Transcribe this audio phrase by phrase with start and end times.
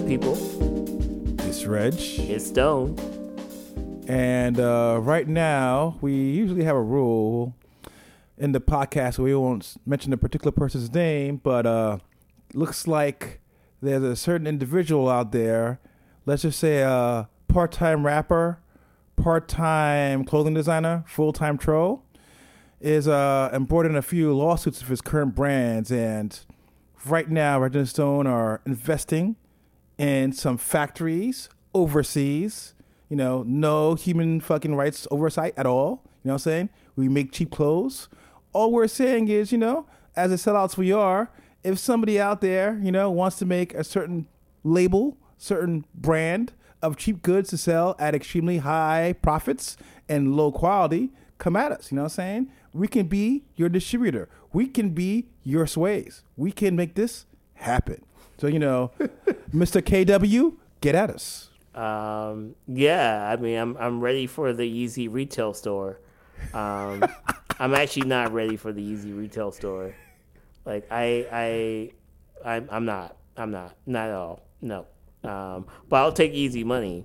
[0.00, 0.34] good, people?
[1.48, 1.94] It's Reg.
[1.96, 2.98] It's Stone.
[4.06, 7.54] And uh, right now, we usually have a rule
[8.36, 11.98] in the podcast where we won't mention a particular person's name, but uh,
[12.52, 13.40] looks like
[13.80, 15.80] there's a certain individual out there,
[16.26, 18.58] let's just say a part time rapper,
[19.16, 22.02] part time clothing designer, full time troll,
[22.82, 25.90] is uh, embroidered in a few lawsuits of his current brands.
[25.90, 26.38] And
[27.06, 29.36] right now, Reg and Stone are investing
[29.98, 32.74] in some factories overseas.
[33.08, 36.02] You know, no human fucking rights oversight at all.
[36.24, 36.70] You know what I'm saying?
[36.96, 38.08] We make cheap clothes.
[38.52, 41.30] All we're saying is, you know, as the sellouts we are,
[41.62, 44.26] if somebody out there, you know, wants to make a certain
[44.64, 46.52] label, certain brand
[46.82, 49.76] of cheap goods to sell at extremely high profits
[50.08, 51.90] and low quality, come at us.
[51.90, 52.52] You know what I'm saying?
[52.72, 54.28] We can be your distributor.
[54.52, 56.22] We can be your sways.
[56.36, 58.02] We can make this happen.
[58.38, 58.90] So, you know,
[59.54, 59.80] Mr.
[59.82, 61.50] KW, get at us.
[61.74, 66.00] Um, yeah, I mean, I'm I'm ready for the Yeezy retail store.
[66.54, 67.04] Um,
[67.58, 69.94] I'm actually not ready for the Yeezy retail store.
[70.64, 71.92] Like I
[72.42, 73.16] I I'm, I'm not.
[73.36, 73.76] I'm not.
[73.86, 74.42] Not at all.
[74.62, 74.86] No.
[75.22, 77.04] Um, but I'll take easy money.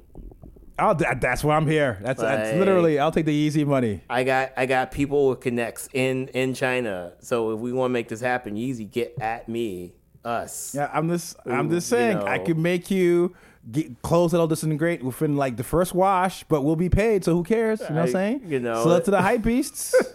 [0.79, 1.99] I'll, that, that's why I'm here.
[2.01, 4.01] That's, that's literally, I'll take the easy money.
[4.09, 7.13] I got I got people with connects in in China.
[7.19, 9.93] So if we want to make this happen, Yeezy, get at me,
[10.25, 10.73] us.
[10.75, 12.43] Yeah, I'm just, I'm just saying, you I know.
[12.45, 13.35] could make you
[13.71, 17.43] get clothes that'll disintegrate within like the first wash, but we'll be paid, so who
[17.43, 17.79] cares?
[17.81, 18.43] You know what I'm saying?
[18.47, 19.93] you know, so to the hype beasts.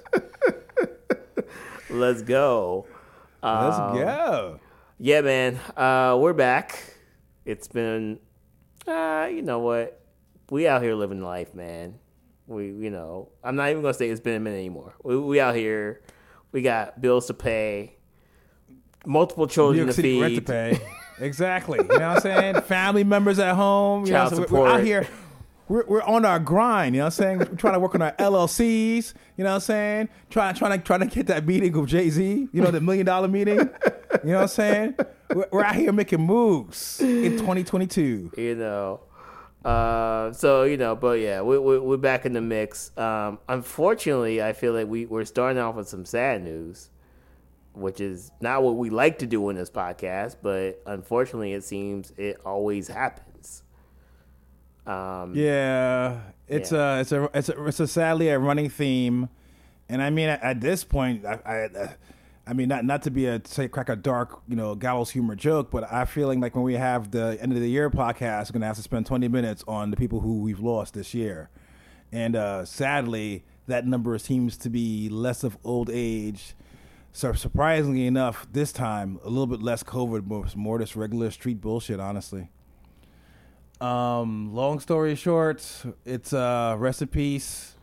[1.91, 2.87] Let's go.
[3.43, 4.61] Let's Um, go.
[4.99, 5.57] Yeah, man.
[5.77, 6.95] Uh, we're back.
[7.45, 8.19] It's been,
[8.89, 10.01] uh, you know what?
[10.51, 11.99] We out here living life, man.
[12.49, 14.95] We, you know, I'm not even gonna say it's been a minute anymore.
[15.03, 16.03] We, we out here.
[16.53, 17.96] We got bills to pay,
[19.07, 20.23] multiple children New York to City feed.
[20.23, 20.81] rent to pay.
[21.25, 21.79] exactly.
[21.79, 22.61] You know what I'm saying?
[22.63, 24.05] Family members at home.
[24.07, 25.09] You Child know, so we're, we're out here.
[25.69, 26.95] We're, we're on our grind.
[26.95, 27.39] You know what I'm saying?
[27.39, 29.15] We're trying to work on our LLCs.
[29.37, 30.09] You know what I'm saying?
[30.31, 32.49] Trying trying to trying to get that meeting with Jay Z.
[32.53, 33.59] You know the million dollar meeting.
[33.59, 34.95] You know what I'm saying?
[35.35, 38.33] We're, we're out here making moves in 2022.
[38.37, 39.01] you know.
[39.65, 42.97] Uh, so you know, but yeah, we, we, we're back in the mix.
[42.97, 46.89] Um, unfortunately, I feel like we we're starting off with some sad news,
[47.77, 50.37] which is not what we like to do in this podcast.
[50.43, 53.63] But unfortunately, it seems it always happens.
[54.87, 56.97] Um, Yeah, it's Yeah.
[56.97, 59.29] a it's a it's a it's a sadly a running theme,
[59.89, 61.89] and I mean at, at this point, I, I
[62.47, 65.35] I mean not not to be a say crack a dark you know gallows humor
[65.35, 68.55] joke, but I feeling like when we have the end of the year podcast, we're
[68.55, 71.51] gonna have to spend twenty minutes on the people who we've lost this year,
[72.13, 76.55] and uh, sadly that number seems to be less of old age.
[77.17, 81.63] So surprisingly enough, this time a little bit less COVID, more, more just regular street
[81.63, 81.99] bullshit.
[81.99, 82.51] Honestly.
[83.81, 85.67] Um, long story short,
[86.05, 87.75] it's uh rest in peace.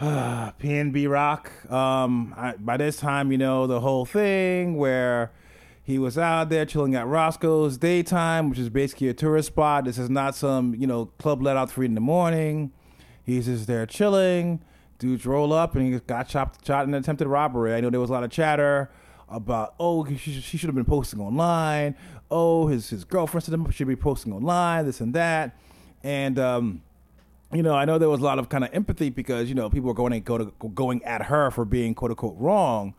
[0.00, 1.52] PNB Rock.
[1.70, 5.30] Um, I, by this time, you know the whole thing where
[5.80, 9.84] he was out there chilling at Roscoe's daytime, which is basically a tourist spot.
[9.84, 12.72] This is not some you know club let out three in the morning.
[13.22, 14.64] He's just there chilling.
[15.00, 17.74] Dudes roll up and he got chopped, shot in an attempted robbery.
[17.74, 18.90] I know there was a lot of chatter
[19.28, 21.96] about oh he she should have been posting online.
[22.30, 24.84] Oh his his girlfriend said should be posting online.
[24.84, 25.58] This and that,
[26.04, 26.82] and um,
[27.52, 29.70] you know I know there was a lot of kind of empathy because you know
[29.70, 32.94] people were going go to, going at her for being quote unquote wrong.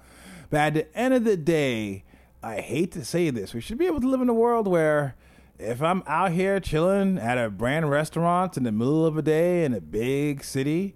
[0.50, 2.04] But at the end of the day,
[2.44, 5.16] I hate to say this, we should be able to live in a world where
[5.60, 9.64] if I'm out here chilling at a brand restaurant in the middle of a day
[9.64, 10.96] in a big city,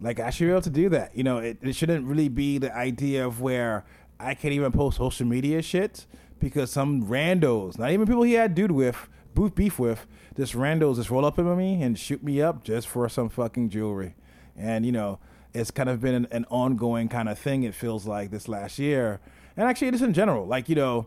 [0.00, 1.16] like I should be able to do that.
[1.16, 3.84] You know, it, it shouldn't really be the idea of where
[4.20, 6.06] I can't even post social media shit
[6.38, 10.96] because some randos, not even people he had dude with, booth beef with, this randos
[10.96, 14.14] just roll up on me and shoot me up just for some fucking jewelry.
[14.56, 15.18] And you know,
[15.54, 17.62] it's kind of been an, an ongoing kind of thing.
[17.62, 19.20] It feels like this last year,
[19.56, 21.06] and actually just in general, like you know.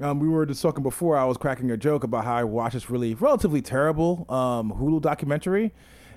[0.00, 1.16] Um, we were just talking before.
[1.16, 5.00] I was cracking a joke about how I watched this really relatively terrible um, Hulu
[5.00, 5.72] documentary,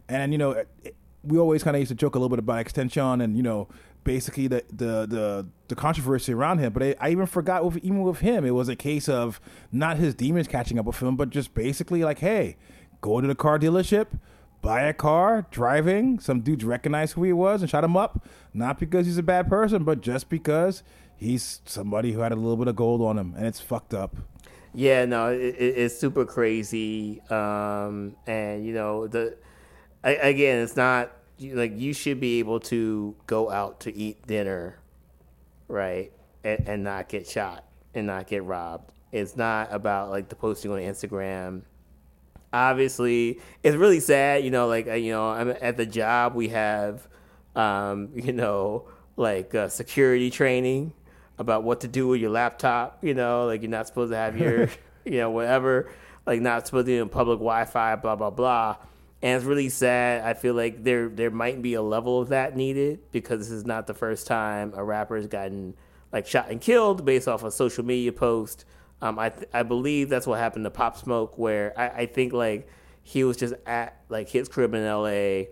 [0.09, 0.49] and you know,
[0.83, 3.43] it, we always kind of used to joke a little bit about XXXTentacion and you
[3.43, 3.67] know,
[4.03, 6.73] basically the the the, the controversy around him.
[6.73, 9.39] But I, I even forgot with, even with him, it was a case of
[9.71, 12.55] not his demons catching up with him, but just basically like, hey,
[13.01, 14.07] go to the car dealership,
[14.61, 16.19] buy a car, driving.
[16.19, 19.49] Some dudes recognized who he was and shot him up, not because he's a bad
[19.49, 20.83] person, but just because
[21.15, 24.15] he's somebody who had a little bit of gold on him, and it's fucked up.
[24.73, 27.21] Yeah, no, it, it, it's super crazy.
[27.29, 29.35] Um, and you know, the
[30.03, 34.79] I, again, it's not like you should be able to go out to eat dinner,
[35.67, 36.11] right,
[36.43, 37.63] and, and not get shot
[37.93, 38.91] and not get robbed.
[39.11, 41.61] It's not about like the posting on Instagram.
[42.53, 44.43] Obviously, it's really sad.
[44.43, 47.07] You know, like uh, you know, I'm at the job we have,
[47.55, 50.93] um, you know, like uh, security training
[51.39, 53.03] about what to do with your laptop.
[53.03, 54.69] You know, like you're not supposed to have your,
[55.05, 55.89] you know, whatever,
[56.25, 57.95] like not supposed to be in public Wi-Fi.
[57.95, 58.77] Blah blah blah.
[59.21, 60.23] And it's really sad.
[60.23, 63.65] I feel like there there might be a level of that needed because this is
[63.65, 65.75] not the first time a rapper has gotten
[66.13, 68.65] like shot and killed based off a social media post.
[69.01, 72.33] Um, I th- I believe that's what happened to Pop Smoke, where I, I think
[72.33, 72.67] like
[73.03, 75.49] he was just at like his crib in L.A.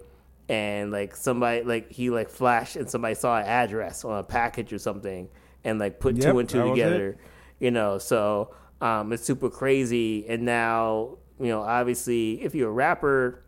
[0.49, 4.73] and like somebody like he like flashed and somebody saw an address on a package
[4.73, 5.29] or something
[5.63, 7.17] and like put Yep, two and two together,
[7.59, 7.97] you know.
[7.97, 10.27] So um, it's super crazy.
[10.27, 13.43] And now you know, obviously, if you're a rapper,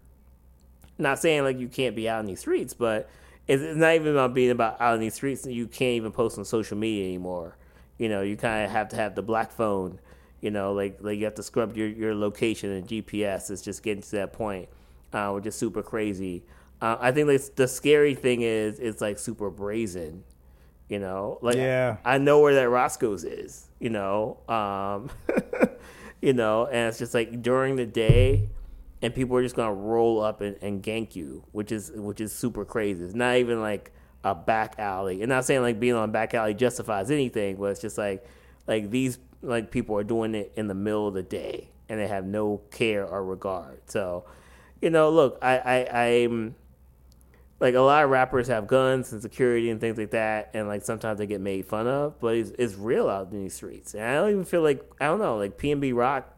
[0.98, 3.10] not saying like you can't be out in these streets, but
[3.48, 5.46] it's it's not even about being about out in these streets.
[5.46, 7.58] You can't even post on social media anymore.
[7.98, 10.00] You know, you kind of have to have the black phone.
[10.42, 13.50] You know, like like you have to scrub your, your location and GPS.
[13.50, 14.70] It's just getting to that point,
[15.14, 16.44] uh, which is super crazy.
[16.80, 20.24] Uh, I think like, the scary thing is it's like super brazen.
[20.90, 21.98] You know, like Yeah.
[22.06, 23.68] I know where that Roscoe's is.
[23.80, 25.10] You know, um,
[26.22, 28.50] you know, and it's just like during the day,
[29.02, 32.34] and people are just gonna roll up and, and gank you, which is which is
[32.34, 33.04] super crazy.
[33.04, 33.92] It's not even like
[34.24, 35.22] a back alley.
[35.22, 38.26] And not saying like being on a back alley justifies anything, but it's just like
[38.68, 42.08] like these like people are doing it in the middle of the day and they
[42.08, 43.82] have no care or regard.
[43.86, 44.26] So,
[44.82, 46.56] you know, look, I, I I'm
[47.60, 50.84] like a lot of rappers have guns and security and things like that, and like
[50.84, 53.94] sometimes they get made fun of, but it's, it's real out in these streets.
[53.94, 56.37] And I don't even feel like I don't know, like PNB Rock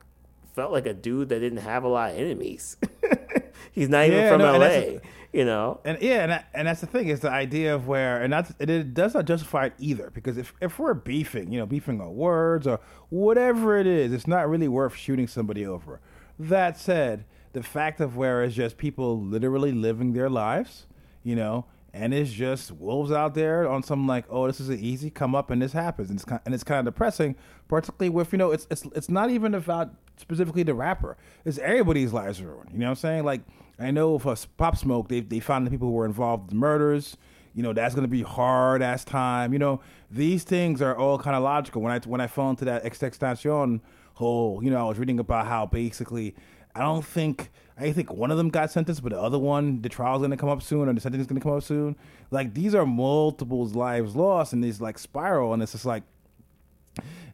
[0.53, 2.77] felt like a dude that didn't have a lot of enemies.
[3.71, 4.99] He's not even Yeah, from no, LA,
[5.31, 5.79] you know.
[5.85, 8.69] And yeah, and, and that's the thing is the idea of where, and that's it,
[8.69, 12.15] it does not justify it either because if if we're beefing, you know, beefing on
[12.15, 12.79] words or
[13.09, 16.01] whatever it is, it's not really worth shooting somebody over.
[16.37, 20.87] That said, the fact of where it's just people literally living their lives,
[21.23, 24.79] you know, and it's just wolves out there on some like, oh, this is an
[24.79, 27.35] easy come up and this happens, and it's kind, and it's kind of depressing,
[27.67, 32.13] particularly with you know, it's it's it's not even about specifically the rapper, it's everybody's
[32.13, 32.69] lives ruined.
[32.71, 33.24] You know what I'm saying?
[33.24, 33.42] Like
[33.80, 37.18] I know for Pop Smoke, they they found the people who were involved in murders.
[37.54, 39.54] You know that's going to be hard ass time.
[39.54, 39.81] You know
[40.12, 41.81] these things are all kind of logical.
[41.81, 43.81] When I when I fell into that XXXTentacion
[44.13, 46.36] hole, oh, you know, I was reading about how basically
[46.75, 49.89] I don't think I think one of them got sentenced, but the other one, the
[49.89, 51.95] trial's going to come up soon, or the sentence is going to come up soon.
[52.30, 56.04] Like these are multiple lives lost, and these like spiral, and it's just like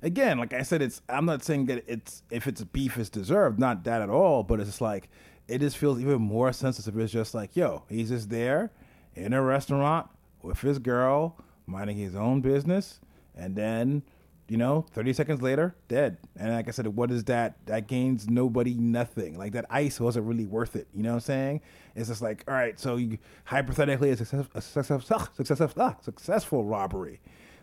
[0.01, 3.59] again, like I said, it's I'm not saying that it's if it's beef is deserved,
[3.59, 5.09] not that at all, but it's like
[5.47, 6.97] it just feels even more sensitive.
[7.00, 8.71] It's just like, yo, he's just there
[9.15, 10.07] in a restaurant
[10.41, 13.00] with his girl, minding his own business,
[13.35, 14.03] and then,
[14.47, 16.17] you know, 30 seconds later, dead.
[16.38, 17.57] And like I said, what is that?
[17.65, 19.38] That gains nobody nothing.
[19.38, 20.88] Like that ice wasn't really worth it.
[20.94, 21.62] You know what I'm saying?
[21.95, 27.19] It's just like, all right, so you hypothetically a success, a successful, ah, successful robbery,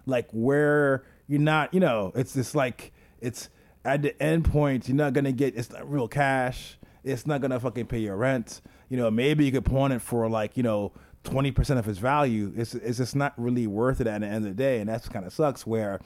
[0.06, 3.48] like where you're not, you know, it's just like it's
[3.84, 5.56] at the end point, you're not gonna get.
[5.56, 6.78] It's not real cash.
[7.04, 8.60] It's not gonna fucking pay your rent.
[8.88, 10.92] You know, maybe you could pawn it for like you know
[11.24, 12.52] twenty percent of its value.
[12.56, 15.08] It's it's just not really worth it at the end of the day, and that's
[15.08, 15.66] kind of sucks.
[15.66, 16.00] Where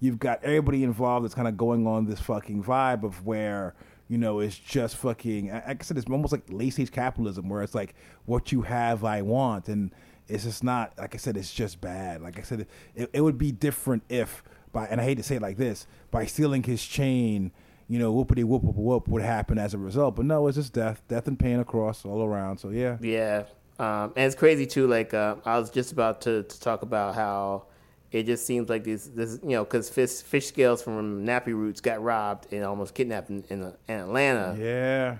[0.00, 3.74] you've got everybody involved that's kind of going on this fucking vibe of where
[4.08, 5.48] you know it's just fucking.
[5.50, 7.94] Like I said, it's almost like late stage capitalism, where it's like
[8.26, 9.92] what you have, I want, and
[10.28, 10.92] it's just not.
[10.98, 12.22] Like I said, it's just bad.
[12.22, 14.44] Like I said, it, it would be different if
[14.76, 17.50] by and I hate to say it like this by stealing his chain
[17.88, 20.16] you know, whoopity whoop whoop whoop would happen as a result.
[20.16, 22.58] But no, it's just death, death and pain across all around.
[22.58, 23.44] So yeah, Yeah,
[23.78, 24.86] um, and it's crazy too.
[24.86, 27.66] Like uh, I was just about to, to talk about how
[28.10, 31.80] it just seems like this, this you know, because fish, Fish Scales from Nappy Roots
[31.80, 34.56] got robbed and almost kidnapped in, in, in Atlanta.
[34.58, 35.18] yeah,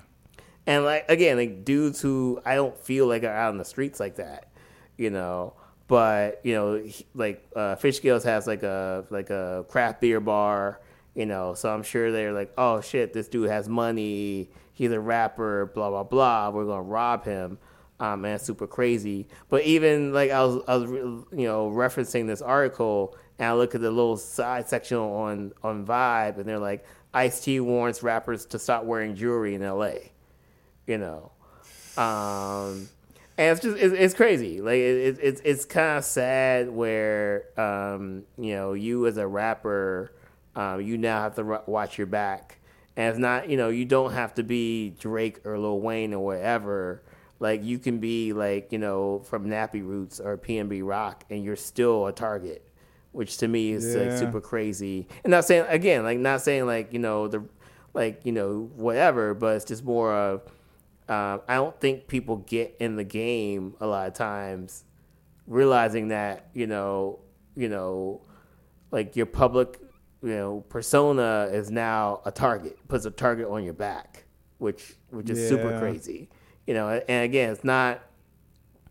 [0.67, 4.01] And like again, like dudes who I don't feel like are out in the streets
[4.01, 4.49] like that,
[4.97, 5.55] you know.
[5.88, 6.83] But you know,
[7.14, 10.81] like uh, Fish Scales has like a like a craft beer bar,
[11.14, 11.55] you know.
[11.55, 14.50] So I'm sure they're like, oh shit, this dude has money.
[14.73, 15.66] He's a rapper.
[15.75, 16.50] Blah blah blah.
[16.50, 17.59] We're gonna rob him.
[17.99, 19.26] Um, it's super crazy.
[19.49, 23.75] But even like I was, I was, you know, referencing this article, and I look
[23.75, 28.45] at the little side section on on Vibe, and they're like, Ice T warns rappers
[28.47, 30.12] to stop wearing jewelry in L.A
[30.87, 31.33] you know.
[31.97, 32.88] Um,
[33.38, 34.61] and it's just it's, it's crazy.
[34.61, 39.26] Like it, it, it's it's kind of sad where um, you know you as a
[39.26, 40.12] rapper,
[40.55, 42.59] um, you now have to ru- watch your back,
[42.97, 46.25] and it's not you know you don't have to be Drake or Lil Wayne or
[46.25, 47.02] whatever.
[47.38, 51.57] Like you can be like you know from Nappy Roots or PNB Rock, and you're
[51.57, 52.62] still a target
[53.16, 55.09] which to me is like super crazy.
[55.25, 57.43] And not saying again, like not saying like you know the
[57.95, 60.43] like you know whatever, but it's just more of
[61.09, 64.85] um, I don't think people get in the game a lot of times
[65.47, 67.21] realizing that you know
[67.55, 68.23] you know
[68.91, 69.79] like your public
[70.23, 74.25] you know persona is now a target puts a target on your back
[74.59, 76.29] which which is super crazy.
[76.67, 78.01] You know and again it's not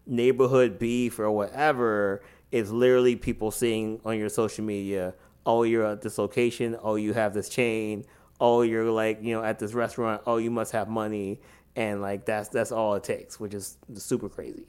[0.05, 2.21] neighborhood beef or whatever.
[2.51, 5.13] It's literally people seeing on your social media
[5.45, 8.05] oh you're at this location oh you have this chain
[8.39, 11.39] oh you're like you know at this restaurant oh you must have money
[11.75, 14.65] and like that's that's all it takes which is super crazy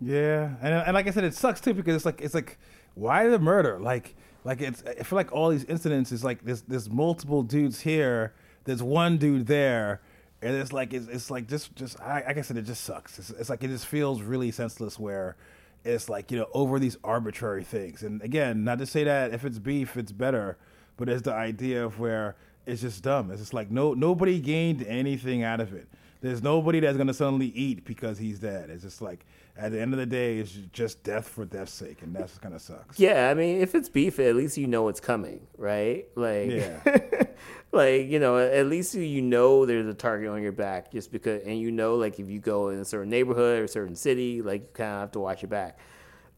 [0.00, 2.58] Yeah, and and like I said, it sucks too because it's like it's like
[2.94, 3.78] why the murder?
[3.78, 7.80] Like like it's I feel like all these incidents is like there's there's multiple dudes
[7.80, 10.00] here, there's one dude there,
[10.40, 13.18] and it's like it's, it's like just just I, like I said, it just sucks.
[13.18, 15.36] It's, it's like it just feels really senseless where
[15.84, 18.02] it's like you know over these arbitrary things.
[18.02, 20.58] And again, not to say that if it's beef, it's better,
[20.96, 23.30] but it's the idea of where it's just dumb.
[23.30, 25.88] It's just like no nobody gained anything out of it.
[26.20, 28.70] There's nobody that's gonna suddenly eat because he's dead.
[28.70, 29.24] It's just like
[29.56, 32.54] at the end of the day, it's just death for death's sake, and that's kind
[32.54, 32.98] of sucks.
[32.98, 36.06] Yeah, I mean, if it's beef, at least you know it's coming, right?
[36.14, 36.80] Like, Yeah.
[37.72, 41.42] like you know, at least you know there's a target on your back, just because,
[41.42, 44.40] and you know, like if you go in a certain neighborhood or a certain city,
[44.42, 45.78] like you kind of have to watch your back.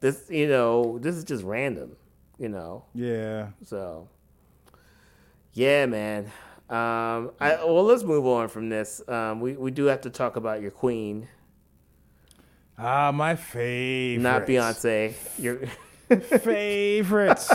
[0.00, 1.97] This, you know, this is just random,
[2.38, 2.85] you know.
[2.95, 3.49] Yeah.
[3.62, 4.09] So,
[5.55, 6.27] yeah, man.
[6.71, 9.01] Um, I well, let's move on from this.
[9.09, 11.29] Um, we we do have to talk about your queen,
[12.79, 14.23] Ah, my favorite.
[14.23, 15.15] not Beyonce.
[15.39, 15.61] Your
[16.39, 17.51] Favorites.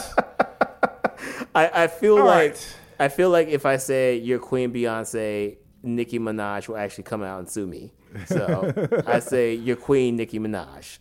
[1.55, 2.75] I, I feel All like right.
[2.99, 7.39] I feel like if I say you're Queen Beyonce, Nicki Minaj will actually come out
[7.39, 7.91] and sue me.
[8.27, 8.73] So
[9.07, 10.99] I say you're Queen Nicki Minaj.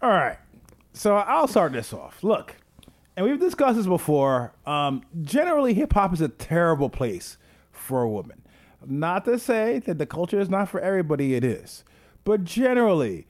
[0.00, 0.38] All right.
[0.94, 2.22] So I'll start this off.
[2.24, 2.56] Look,
[3.16, 4.54] and we've discussed this before.
[4.66, 7.36] Um, generally, hip hop is a terrible place
[7.70, 8.42] for a woman.
[8.84, 11.84] Not to say that the culture is not for everybody, it is.
[12.24, 13.26] But generally,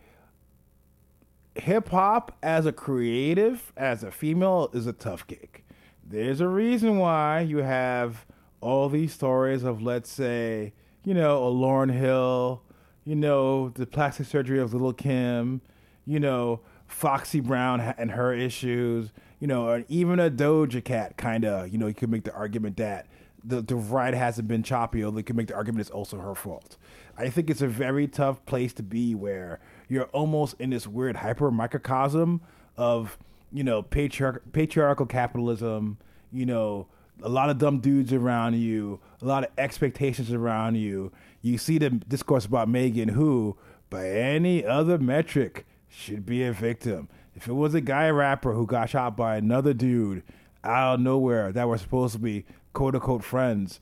[1.55, 5.63] hip hop as a creative, as a female, is a tough gig.
[6.05, 8.27] There's a reason why you have
[8.61, 10.73] all these stories of, let's say,
[11.05, 12.63] you know, a Lauryn Hill,
[13.05, 15.61] you know, the plastic surgery of Little Kim,
[16.07, 16.61] you know,
[16.93, 21.87] Foxy Brown and her issues, you know, even a Doja Cat kind of, you know,
[21.87, 23.07] you could make the argument that
[23.45, 26.35] the, the ride hasn't been choppy, or they could make the argument it's also her
[26.35, 26.77] fault.
[27.17, 29.59] I think it's a very tough place to be where
[29.89, 32.41] you're almost in this weird hyper microcosm
[32.77, 33.19] of,
[33.53, 35.99] you know, patriarch- patriarchal capitalism,
[36.33, 36.87] you know,
[37.23, 41.13] a lot of dumb dudes around you, a lot of expectations around you.
[41.41, 43.57] You see the discourse about Megan, who,
[43.91, 47.09] by any other metric, should be a victim.
[47.35, 50.23] If it was a guy rapper who got shot by another dude
[50.65, 53.81] out of nowhere that were supposed to be quote unquote friends,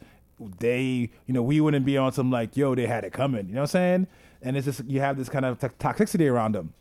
[0.59, 3.47] they, you know, we wouldn't be on some like, yo, they had it coming.
[3.49, 4.07] You know what I'm saying?
[4.43, 6.73] And it's just, you have this kind of to- toxicity around them.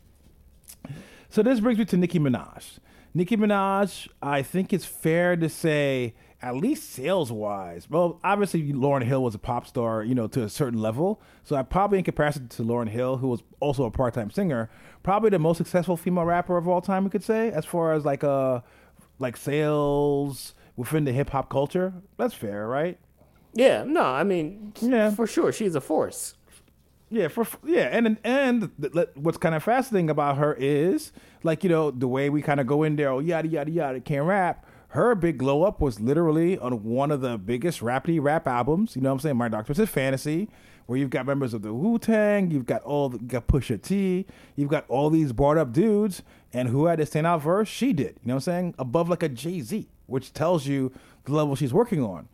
[1.28, 2.78] So this brings me to Nicki Minaj.
[3.12, 9.02] Nicki Minaj, I think it's fair to say, at least sales wise, well, obviously Lauryn
[9.04, 11.20] Hill was a pop star, you know, to a certain level.
[11.44, 14.70] So I probably, in comparison to Lauryn Hill, who was also a part time singer,
[15.02, 18.04] probably the most successful female rapper of all time, we could say, as far as
[18.04, 18.60] like uh
[19.18, 21.92] like sales within the hip hop culture.
[22.16, 22.98] That's fair, right?
[23.52, 25.10] yeah, no, I mean, Yeah.
[25.10, 26.34] for sure, she's a force.
[27.10, 28.70] Yeah, for yeah, and and
[29.16, 31.10] what's kind of fascinating about her is
[31.42, 34.00] like you know the way we kind of go in there, oh yada yada yada,
[34.00, 34.64] can't rap.
[34.90, 38.96] Her big glow up was literally on one of the biggest rapidy rap albums.
[38.96, 39.36] You know what I'm saying?
[39.36, 40.48] My Dark Twisted Fantasy,
[40.86, 43.80] where you've got members of the Wu Tang, you've got all, the, you got Pusha
[43.80, 47.68] T, you've got all these brought up dudes, and who had the standout verse?
[47.68, 48.16] She did.
[48.22, 48.74] You know what I'm saying?
[48.80, 50.92] Above like a Jay Z, which tells you
[51.24, 52.28] the level she's working on.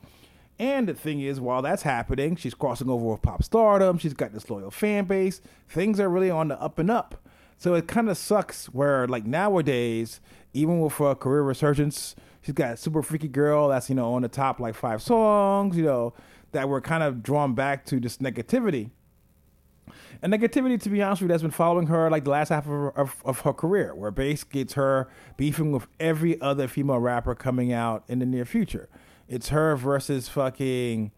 [0.58, 3.98] And the thing is, while that's happening, she's crossing over with pop stardom.
[3.98, 5.42] She's got this loyal fan base.
[5.68, 7.16] Things are really on the up and up.
[7.58, 10.20] So it kind of sucks where, like nowadays,
[10.54, 14.28] even with a career resurgence, she's got Super Freaky Girl that's, you know, on the
[14.28, 16.14] top like five songs, you know,
[16.52, 18.90] that were kind of drawn back to this negativity.
[20.22, 22.64] And negativity, to be honest with you, that's been following her like the last half
[22.64, 27.00] of her, of, of her career, where basically it's her beefing with every other female
[27.00, 28.88] rapper coming out in the near future.
[29.28, 31.10] It's her versus fucking,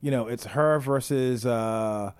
[0.00, 2.10] you know, it's her versus uh,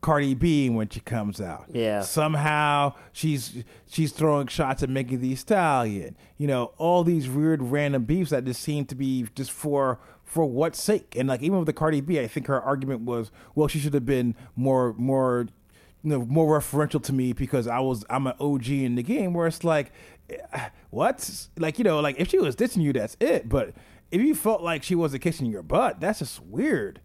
[0.00, 1.66] Cardi B when she comes out.
[1.72, 2.02] Yeah.
[2.02, 6.16] Somehow she's she's throwing shots at Megan Thee Stallion.
[6.38, 10.46] You know, all these weird random beefs that just seem to be just for for
[10.46, 11.14] what sake?
[11.16, 13.94] And like even with the Cardi B, I think her argument was, well, she should
[13.94, 15.48] have been more more
[16.02, 19.34] you know, more referential to me because I was I'm an OG in the game.
[19.34, 19.92] Where it's like,
[20.30, 21.48] eh, what?
[21.58, 23.48] Like you know, like if she was dissing you, that's it.
[23.48, 23.74] But
[24.10, 27.00] if you felt like she wasn't kissing your butt, that's just weird.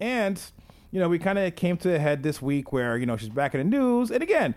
[0.00, 0.42] And
[0.90, 3.28] you know, we kind of came to a head this week where you know she's
[3.28, 4.10] back in the news.
[4.10, 4.54] And again,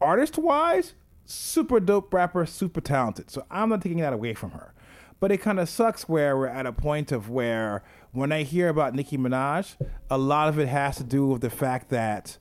[0.00, 0.94] artist wise,
[1.24, 3.30] super dope rapper, super talented.
[3.30, 4.74] So I'm not taking that away from her.
[5.20, 8.68] But it kind of sucks where we're at a point of where when I hear
[8.68, 9.76] about Nicki Minaj,
[10.10, 12.38] a lot of it has to do with the fact that,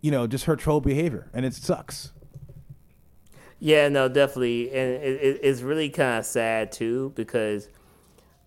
[0.00, 2.12] you know, just her troll behavior, and it sucks.
[3.58, 7.68] Yeah, no, definitely, and it, it, it's really kind of sad too because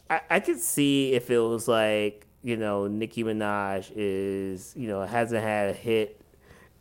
[0.09, 5.01] I, I could see if it was like you know Nicki Minaj is you know
[5.01, 6.21] hasn't had a hit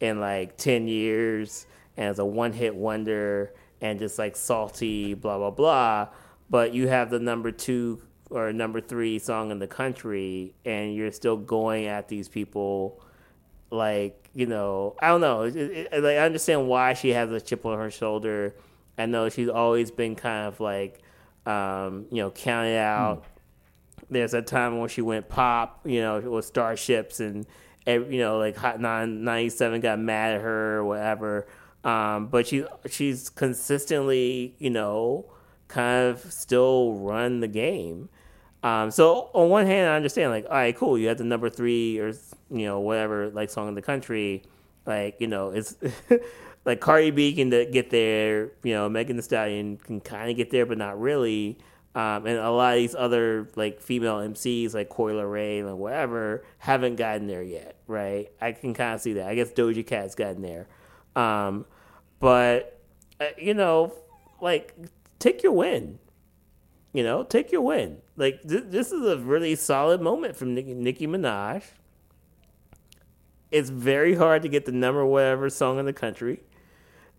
[0.01, 5.39] in like ten years and is a one hit wonder and just like salty blah
[5.39, 6.09] blah blah
[6.49, 11.13] but you have the number two or number three song in the country, and you're
[11.13, 13.03] still going at these people.
[13.71, 15.43] Like you know, I don't know.
[15.43, 18.55] It, it, like I understand why she has a chip on her shoulder.
[18.99, 21.01] I know she's always been kind of like,
[21.45, 23.25] um, you know, counted out.
[24.11, 27.47] There's a time when she went pop, you know, with Starships and,
[27.87, 31.47] you know, like Hot 97 got mad at her or whatever.
[31.85, 35.27] Um, but she she's consistently, you know,
[35.69, 38.09] kind of still run the game.
[38.63, 41.49] Um, so on one hand, I understand like, all right, cool, you have the number
[41.49, 42.09] three or
[42.51, 44.43] you know whatever like song in the country,
[44.85, 45.77] like you know it's
[46.65, 50.51] like Cardi B can get there, you know Megan Thee Stallion can kind of get
[50.51, 51.59] there, but not really.
[51.97, 56.45] Um, and a lot of these other like female MCs like Coi Leray and whatever
[56.59, 58.31] haven't gotten there yet, right?
[58.39, 59.27] I can kind of see that.
[59.27, 60.69] I guess Doja Cat's gotten there,
[61.17, 61.65] um,
[62.21, 62.79] but
[63.19, 63.95] uh, you know,
[64.43, 64.75] like
[65.19, 65.99] take your win.
[66.93, 68.03] You know, take your win.
[68.19, 71.63] Like th- this is a really solid moment from Nicki, Nicki Minaj.
[73.51, 76.41] It's very hard to get the number whatever song in the country.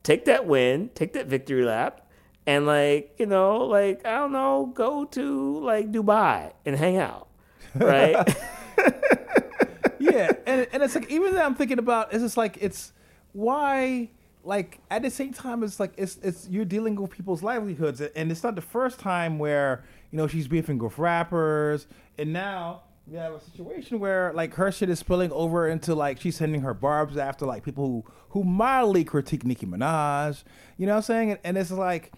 [0.04, 2.07] Take that win, take that victory lap,
[2.48, 7.28] and like you know, like I don't know, go to like Dubai and hang out,
[7.76, 8.16] right?
[10.00, 12.94] yeah, and and it's like even that I'm thinking about it's like it's
[13.34, 14.10] why
[14.46, 18.32] like at the same time it's like it's it's you're dealing with people's livelihoods and
[18.32, 21.86] it's not the first time where you know she's beefing with rappers
[22.18, 26.22] and now we have a situation where like her shit is spilling over into like
[26.22, 30.46] she's sending her barbs after like people who who mildly critique Nicki Minaj
[30.78, 32.14] you know what I'm saying and, and it's like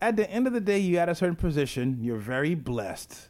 [0.00, 3.28] at the end of the day you at a certain position you're very blessed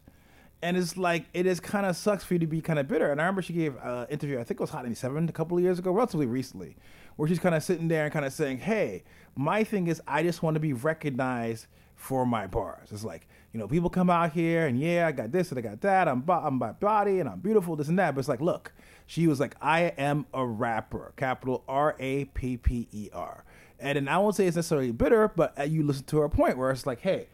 [0.63, 3.13] and it's like it is kind of sucks for you to be kind of bitter.
[3.13, 5.57] And I remember she gave an interview, I think it was Hot 97 a couple
[5.57, 6.77] of years ago, relatively recently,
[7.17, 9.05] where she's kind of sitting there and kind of saying, "Hey,
[9.37, 12.93] my thing is I just want to be recognized for my bars.
[12.93, 15.63] It's like you know people come out here and yeah, I got this and I
[15.63, 16.09] got that.
[16.09, 18.15] I'm I'm my body and I'm beautiful, this and that.
[18.15, 18.73] But it's like, look,
[19.07, 23.45] she was like, I am a rapper, capital R A P P E R.
[23.79, 26.57] And then I won't say it's necessarily bitter, but uh, you listen to her point
[26.57, 27.29] where it's like, hey,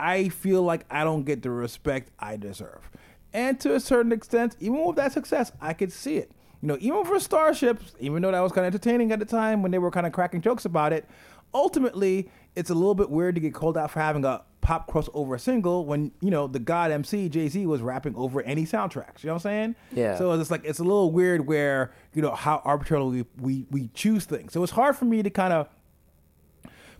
[0.00, 2.90] I feel like I don't get the respect I deserve.
[3.32, 6.76] And to a certain extent, even with that success, I could see it you know,
[6.80, 9.78] even for Starships, even though that was kind of entertaining at the time when they
[9.78, 11.08] were kind of cracking jokes about it,
[11.54, 15.40] ultimately, it's a little bit weird to get called out for having a pop crossover
[15.40, 19.22] single when, you know, the God MC, Jay Z, was rapping over Annie soundtracks.
[19.22, 19.76] You know what I'm saying?
[19.92, 20.18] Yeah.
[20.18, 23.88] So it's like, it's a little weird where, you know, how arbitrarily we, we, we
[23.94, 24.52] choose things.
[24.52, 25.68] So it's hard for me to kind of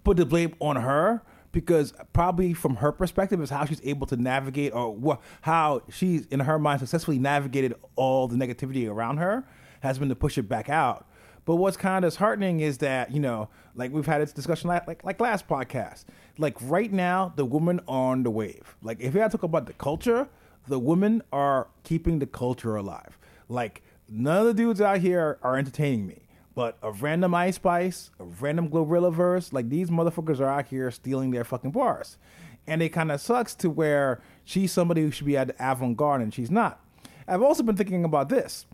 [0.05, 4.17] put the blame on her because probably from her perspective is how she's able to
[4.17, 9.45] navigate or how she's in her mind successfully navigated all the negativity around her
[9.81, 11.07] has been to push it back out.
[11.49, 14.87] But what's kind of disheartening is that you know, like we've had this discussion like
[14.87, 16.05] like, like last podcast.
[16.37, 18.77] Like right now, the women are on the wave.
[18.83, 20.29] Like if you had to talk about the culture,
[20.67, 23.19] the women are keeping the culture alive.
[23.49, 23.81] Like
[24.11, 26.29] none of the dudes out here are entertaining me.
[26.55, 30.91] But a random Ice Spice, a random Glorilla verse, like these motherfuckers are out here
[30.91, 32.19] stealing their fucking bars.
[32.67, 35.97] And it kind of sucks to where she's somebody who should be at the avant
[35.97, 36.85] garde and she's not.
[37.27, 38.67] I've also been thinking about this.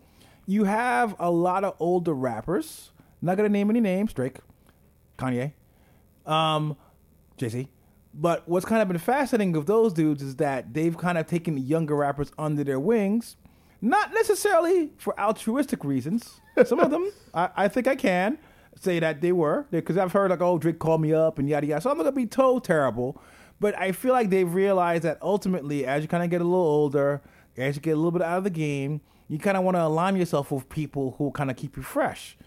[0.45, 4.37] You have a lot of older rappers, not gonna name any names, Drake,
[5.17, 5.53] Kanye,
[6.25, 6.77] um,
[7.37, 7.67] Jay Z.
[8.13, 11.55] But what's kind of been fascinating of those dudes is that they've kind of taken
[11.55, 13.35] the younger rappers under their wings
[13.85, 16.41] not necessarily for altruistic reasons.
[16.65, 18.37] Some of them, I, I, think I can
[18.75, 21.67] say that they were, because I've heard like, oh, Drake called me up and yada
[21.67, 21.81] yada.
[21.81, 23.21] So I'm not gonna be told terrible,
[23.59, 26.65] but I feel like they've realized that ultimately, as you kind of get a little
[26.65, 27.21] older,
[27.57, 29.83] as you get a little bit out of the game, you kind of want to
[29.83, 32.37] align yourself with people who kind of keep you fresh.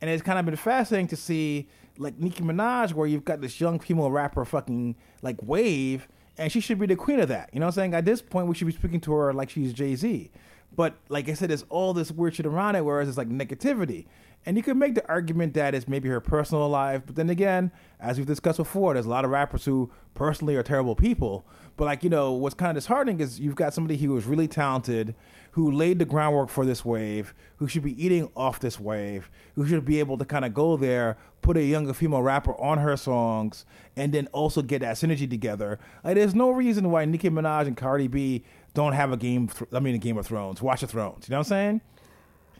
[0.00, 3.60] And it's kind of been fascinating to see like Nicki Minaj, where you've got this
[3.60, 7.50] young female rapper fucking like wave, and she should be the queen of that.
[7.52, 7.94] You know what I'm saying?
[7.94, 10.30] At this point, we should be speaking to her like she's Jay Z.
[10.76, 14.06] But like I said, there's all this weird shit around it, whereas it's like negativity.
[14.48, 17.70] And you could make the argument that it's maybe her personal life, but then again,
[18.00, 21.44] as we've discussed before, there's a lot of rappers who personally are terrible people.
[21.76, 24.48] But like you know, what's kind of disheartening is you've got somebody who is really
[24.48, 25.14] talented,
[25.50, 29.66] who laid the groundwork for this wave, who should be eating off this wave, who
[29.66, 32.96] should be able to kind of go there, put a younger female rapper on her
[32.96, 35.78] songs, and then also get that synergy together.
[36.02, 39.50] Like, there's no reason why Nicki Minaj and Cardi B don't have a game.
[39.74, 41.28] I mean, a Game of Thrones, Watch of Thrones.
[41.28, 41.80] You know what I'm saying?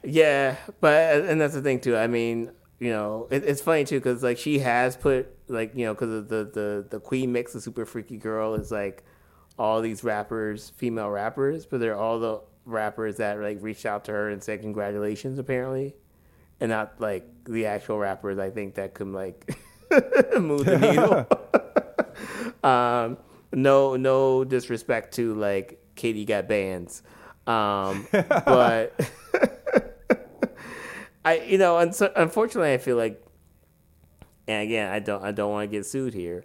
[0.03, 1.97] Yeah, but and that's the thing too.
[1.97, 5.85] I mean, you know, it, it's funny too because like she has put like you
[5.87, 9.05] know because the the the Queen mix, the super freaky girl, is like
[9.59, 14.13] all these rappers, female rappers, but they're all the rappers that like reached out to
[14.13, 15.97] her and said congratulations, apparently,
[16.61, 18.39] and not like the actual rappers.
[18.39, 19.59] I think that could like
[20.39, 21.27] move the needle.
[22.71, 23.19] um,
[23.53, 27.03] no, no disrespect to like Katie Got Bandz,
[27.47, 28.95] um, but.
[31.25, 33.23] I you know, unfortunately, I feel like,
[34.47, 36.45] and again, I don't I don't want to get sued here,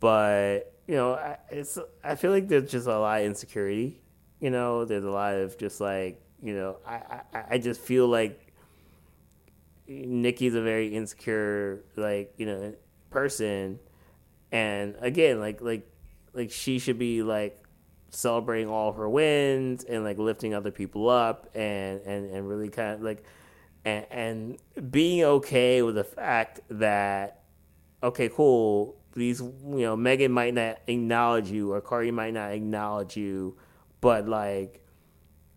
[0.00, 4.00] but you know, I, it's I feel like there's just a lot of insecurity.
[4.40, 8.08] You know, there's a lot of just like you know, I I, I just feel
[8.08, 8.52] like
[9.86, 12.74] Nicki's a very insecure like you know
[13.10, 13.78] person,
[14.50, 15.86] and again, like like
[16.32, 17.62] like she should be like
[18.10, 22.94] celebrating all her wins and like lifting other people up and and and really kind
[22.94, 23.24] of like
[23.84, 27.42] and, and being okay with the fact that
[28.02, 33.16] okay, cool, these you know Megan might not acknowledge you or Cardi might not acknowledge
[33.16, 33.56] you,
[34.00, 34.86] but like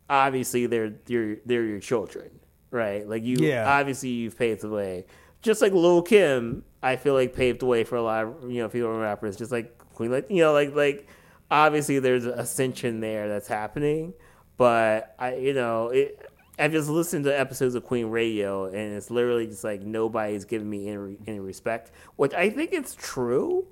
[0.09, 2.29] obviously they're they're they're your children,
[2.71, 3.07] right?
[3.07, 3.79] Like you, yeah.
[3.79, 5.05] obviously you've paved the way.
[5.41, 8.61] Just like Lil Kim, I feel like paved the way for a lot of you
[8.61, 9.35] know female rappers.
[9.35, 11.07] Just like Queen, like you know, like like
[11.51, 14.13] obviously there's ascension there that's happening,
[14.57, 16.19] but I you know it
[16.57, 20.69] I've just listened to episodes of Queen Radio, and it's literally just like nobody's giving
[20.69, 23.67] me any, any respect, which I think it's true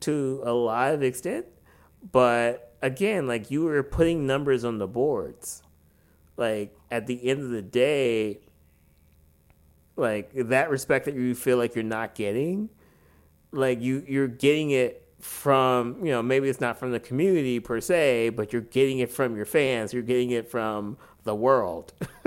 [0.00, 1.46] to a lot of extent.
[2.10, 5.62] But again, like you were putting numbers on the boards.
[6.36, 8.40] Like at the end of the day,
[9.96, 12.70] like that respect that you feel like you're not getting,
[13.52, 17.80] like you you're getting it from you know maybe it's not from the community per
[17.80, 19.92] se, but you're getting it from your fans.
[19.92, 21.92] You're getting it from the world.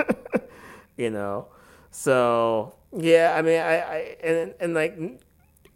[0.97, 1.47] you know,
[1.91, 4.97] so yeah, I mean, I, I and and like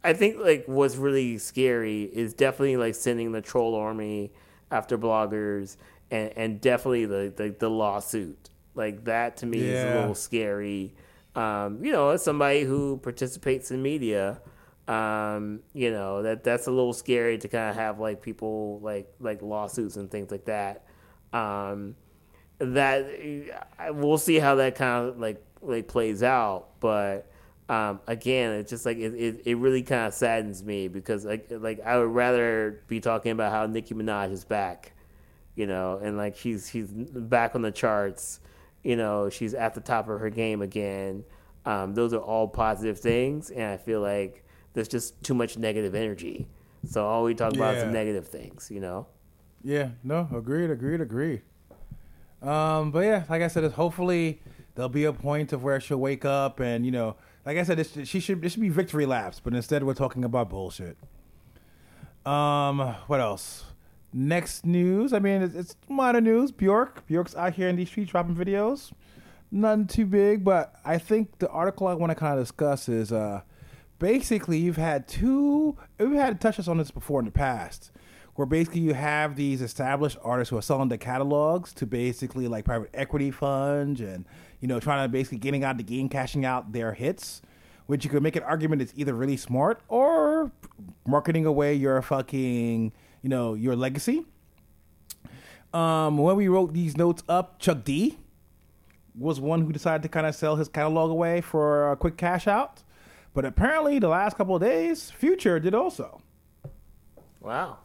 [0.03, 4.32] I think like what's really scary is definitely like sending the troll army
[4.71, 5.77] after bloggers
[6.12, 9.73] and and definitely the the, the lawsuit like that to me yeah.
[9.73, 10.93] is a little scary.
[11.36, 14.41] Um, you know, as somebody who participates in media,
[14.88, 19.13] um, you know that that's a little scary to kind of have like people like
[19.19, 20.86] like lawsuits and things like that.
[21.34, 21.95] Um,
[22.60, 23.08] that
[23.91, 27.30] we'll see how that kind of like like plays out, but
[27.69, 31.48] um, again, it's just like it, it, it really kind of saddens me because like
[31.52, 34.93] like I would rather be talking about how Nicki Minaj is back,
[35.56, 38.39] you know, and like she's she's back on the charts,
[38.84, 41.24] you know, she's at the top of her game again.
[41.65, 44.43] Um, those are all positive things, and I feel like
[44.74, 46.48] there's just too much negative energy.
[46.86, 47.86] So all we talk about yeah.
[47.86, 49.08] is negative things, you know.
[49.63, 49.89] Yeah.
[50.04, 50.28] No.
[50.34, 50.72] Agreed.
[50.72, 51.02] Agreed.
[51.02, 51.41] Agreed.
[52.41, 54.41] Um, but yeah, like I said, hopefully
[54.75, 57.86] there'll be a point of where she'll wake up and you know, like I said,
[58.08, 60.97] she should this should be victory laps, but instead we're talking about bullshit.
[62.25, 63.65] Um, what else?
[64.13, 65.13] Next news.
[65.13, 66.52] I mean, it's, it's minor news.
[66.52, 68.91] Bjork, Bjork's out here in these streets dropping videos.
[69.52, 73.12] Nothing too big, but I think the article I want to kind of discuss is
[73.12, 73.41] uh,
[73.97, 75.75] basically you've had two.
[75.97, 77.91] We've had touches on this before in the past
[78.39, 82.63] where basically you have these established artists who are selling their catalogs to basically like
[82.63, 84.23] private equity funds and
[84.62, 87.41] you know trying to basically getting out the game, cashing out their hits.
[87.88, 90.54] Which you could make an argument is either really smart or
[91.06, 94.25] marketing away your fucking you know your legacy.
[95.73, 98.19] Um, when we wrote these notes up, Chuck D
[99.17, 102.47] was one who decided to kind of sell his catalog away for a quick cash
[102.47, 102.84] out.
[103.34, 106.21] But apparently, the last couple of days, Future did also.
[107.41, 107.80] Wow.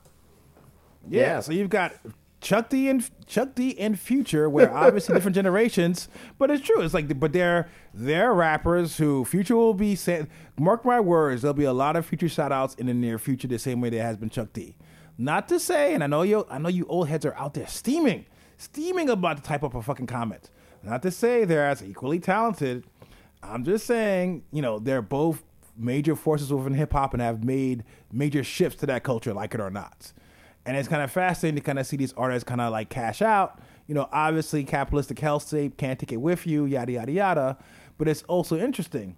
[1.08, 1.40] Yeah, yeah.
[1.40, 1.94] So you've got
[2.40, 6.82] Chuck D and Chuck D and Future, where obviously different generations, but it's true.
[6.82, 10.28] It's like, but they're they're rappers who Future will be saying.
[10.58, 13.48] Mark my words, there'll be a lot of Future shout outs in the near future,
[13.48, 14.76] the same way there has been Chuck D.
[15.16, 17.66] Not to say, and I know you, I know you old heads are out there
[17.66, 20.50] steaming, steaming about to type up a fucking comment.
[20.82, 22.84] Not to say they're as equally talented.
[23.42, 25.42] I'm just saying, you know, they're both
[25.76, 29.60] major forces within hip hop and have made major shifts to that culture, like it
[29.60, 30.12] or not.
[30.66, 33.20] And it's kind of fascinating to kind of see these artists kind of like cash
[33.20, 37.58] out, you know, obviously capitalistic hellscape can't take it with you, yada yada yada.
[37.98, 39.16] But it's also interesting.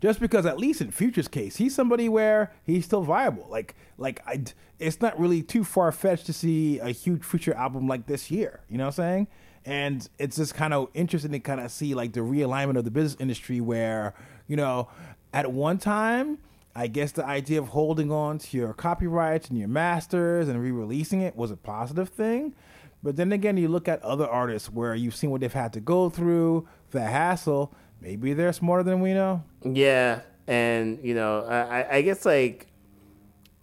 [0.00, 3.46] Just because at least in Future's case, he's somebody where he's still viable.
[3.48, 4.44] Like like I,
[4.78, 8.60] it's not really too far fetched to see a huge Future album like this year.
[8.68, 9.28] You know what I'm saying?
[9.64, 12.90] And it's just kind of interesting to kind of see like the realignment of the
[12.90, 14.14] business industry where
[14.46, 14.88] you know
[15.32, 16.38] at one time
[16.76, 21.22] I guess the idea of holding on to your copyrights and your masters and re-releasing
[21.22, 22.54] it was a positive thing.
[23.02, 25.80] But then again, you look at other artists where you've seen what they've had to
[25.80, 27.72] go through, the hassle.
[28.02, 29.42] Maybe they're smarter than we know.
[29.64, 32.66] Yeah, and you know, I, I guess like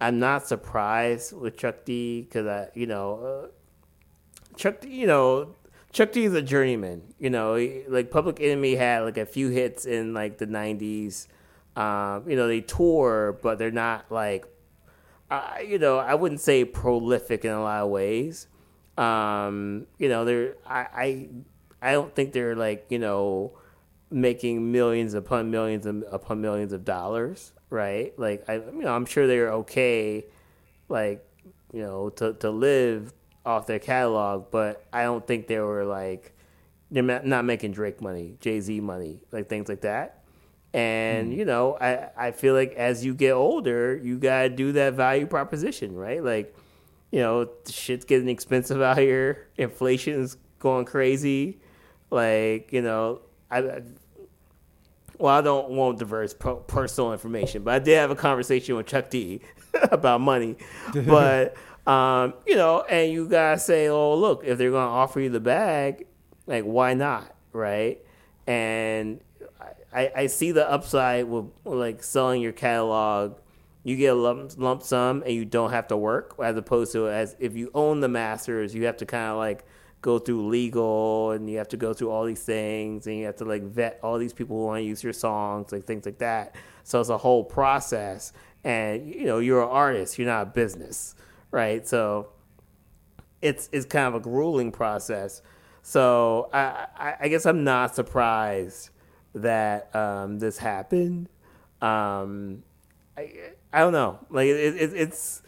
[0.00, 5.54] I'm not surprised with Chuck D because I, you know, uh, Chuck, D, you know,
[5.92, 7.14] Chuck D is a journeyman.
[7.20, 7.54] You know,
[7.86, 11.28] like Public Enemy had like a few hits in like the '90s
[11.76, 14.46] um, you know, they tour, but they're not like,
[15.30, 18.46] uh, you know, I wouldn't say prolific in a lot of ways.
[18.96, 21.28] Um, you know, they're I, I
[21.82, 23.58] I don't think they're like you know
[24.10, 28.16] making millions upon millions upon millions of dollars, right?
[28.18, 30.26] Like I, you know, I'm sure they're okay,
[30.88, 31.26] like
[31.72, 33.12] you know, to to live
[33.44, 36.32] off their catalog, but I don't think they were like
[36.90, 40.23] they're not making Drake money, Jay Z money, like things like that.
[40.74, 41.36] And mm.
[41.36, 45.26] you know, I I feel like as you get older, you gotta do that value
[45.26, 46.22] proposition, right?
[46.22, 46.54] Like,
[47.12, 49.46] you know, shit's getting expensive out here.
[49.56, 51.60] Inflation's going crazy.
[52.10, 53.20] Like, you know,
[53.52, 53.82] I.
[55.16, 59.10] well, I don't want diverse personal information, but I did have a conversation with Chuck
[59.10, 59.42] D
[59.92, 60.56] about money.
[61.06, 61.54] but
[61.86, 65.38] um, you know, and you gotta say, oh, look, if they're gonna offer you the
[65.38, 66.06] bag,
[66.48, 68.00] like, why not, right?
[68.48, 69.20] And
[69.94, 73.38] I, I see the upside with like selling your catalog.
[73.84, 77.08] You get a lump, lump sum and you don't have to work, as opposed to
[77.08, 79.64] as if you own the masters, you have to kind of like
[80.00, 83.36] go through legal and you have to go through all these things and you have
[83.36, 86.18] to like vet all these people who want to use your songs, like things like
[86.18, 86.56] that.
[86.82, 88.32] So it's a whole process.
[88.64, 91.14] And you know, you're an artist, you're not a business,
[91.50, 91.86] right?
[91.86, 92.30] So
[93.40, 95.42] it's it's kind of a grueling process.
[95.82, 98.90] So I, I, I guess I'm not surprised
[99.34, 101.28] that um, this happened.
[101.80, 102.62] Um,
[103.16, 103.32] I
[103.72, 104.18] I don't know.
[104.30, 105.42] Like it, it, it's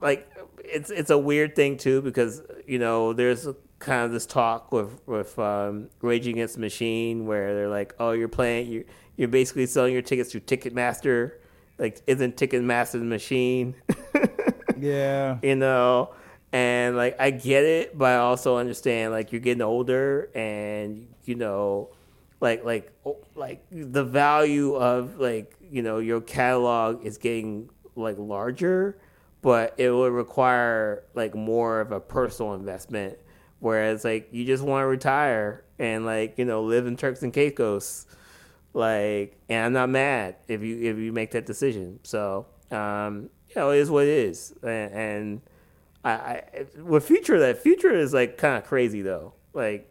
[0.00, 4.72] like it's it's a weird thing too because you know there's kind of this talk
[4.72, 8.84] with with um, Rage Against the Machine where they're like, oh, you're playing you
[9.16, 11.32] you're basically selling your tickets through Ticketmaster.
[11.76, 13.74] Like, isn't Ticketmaster the machine?
[14.78, 15.38] yeah.
[15.42, 16.14] You know,
[16.52, 21.34] and like I get it, but I also understand like you're getting older and you
[21.34, 21.90] know
[22.40, 22.92] like like
[23.34, 28.98] like the value of like you know your catalog is getting like larger
[29.42, 33.18] but it would require like more of a personal investment.
[33.60, 37.32] Whereas like you just want to retire and like you know live in turks and
[37.32, 38.06] caicos
[38.74, 41.98] like and i'm not mad if you if you make that decision.
[42.04, 44.54] So um you know it is what it is.
[44.62, 45.40] And, and
[46.04, 49.34] I, I with future that future is like kind of crazy though.
[49.52, 49.90] Like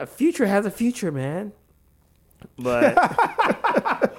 [0.00, 1.52] a future has a future, man.
[2.58, 2.94] But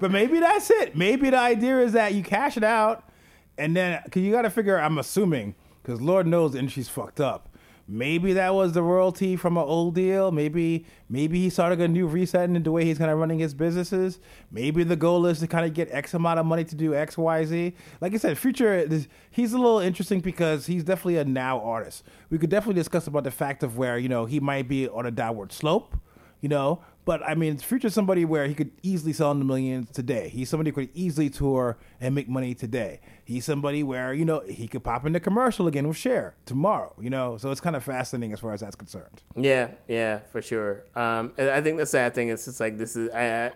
[0.00, 0.96] but maybe that's it.
[0.96, 3.08] Maybe the idea is that you cash it out,
[3.56, 4.78] and then because you got to figure.
[4.78, 7.47] I'm assuming because Lord knows the industry's fucked up.
[7.90, 10.30] Maybe that was the royalty from an old deal.
[10.30, 13.54] Maybe maybe he started a new reset in the way he's kind of running his
[13.54, 14.20] businesses.
[14.50, 17.16] Maybe the goal is to kind of get X amount of money to do X,
[17.16, 17.74] Y, Z.
[18.02, 18.86] Like I said, Future,
[19.30, 22.04] he's a little interesting because he's definitely a now artist.
[22.28, 25.06] We could definitely discuss about the fact of where you know he might be on
[25.06, 25.96] a downward slope
[26.40, 26.80] you know.
[27.04, 30.28] But I mean, Future's somebody where he could easily sell in the millions today.
[30.28, 33.00] He's somebody who could easily tour and make money today.
[33.28, 36.94] He's somebody where you know he could pop into commercial again with Cher tomorrow.
[36.98, 39.22] You know, so it's kind of fascinating as far as that's concerned.
[39.36, 40.86] Yeah, yeah, for sure.
[40.96, 43.52] Um, I think the sad thing is just like this is I, I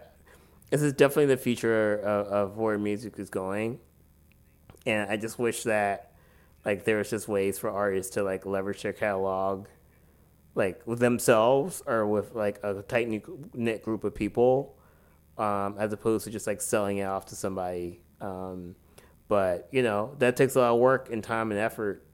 [0.69, 3.81] this is definitely the future of, of where music is going,
[4.85, 6.13] and I just wish that
[6.67, 9.69] like there was just ways for artists to like leverage their catalog
[10.55, 13.09] like with themselves or with like a tight
[13.55, 14.77] knit group of people,
[15.39, 18.03] um, as opposed to just like selling it off to somebody.
[18.21, 18.77] Um,
[19.33, 22.05] but you know that takes a lot of work and time and effort,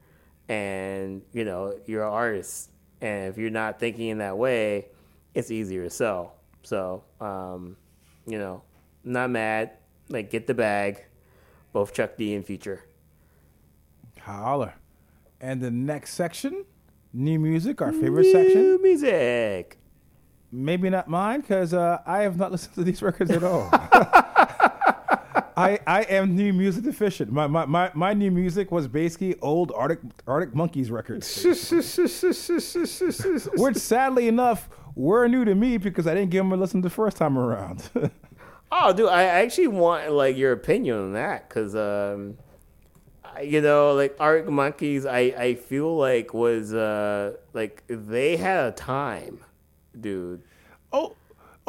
[0.47, 4.85] and you know you're an artist, and if you're not thinking in that way,
[5.33, 6.35] it's easier to sell.
[6.63, 7.75] So um,
[8.25, 8.61] you know,
[9.03, 9.71] not mad.
[10.07, 11.03] Like get the bag,
[11.73, 12.85] both Chuck D and Future.
[14.21, 14.75] Holler.
[15.41, 16.63] And the next section
[17.11, 18.61] New music, our favorite New section.
[18.61, 19.77] New music.
[20.53, 23.69] Maybe not mine, because uh, I have not listened to these records at all.
[25.59, 27.33] I, I am new music deficient.
[27.33, 31.43] My, my, my, my new music was basically old Arctic Arctic Monkeys records,
[33.57, 36.89] which sadly enough were new to me because I didn't give them a listen the
[36.89, 37.89] first time around.
[38.71, 42.37] oh, dude, I actually want like your opinion on that because, um,
[43.43, 48.71] you know, like Arctic Monkeys, I I feel like was uh like they had a
[48.71, 49.41] time,
[49.99, 50.41] dude.
[50.93, 51.17] Oh,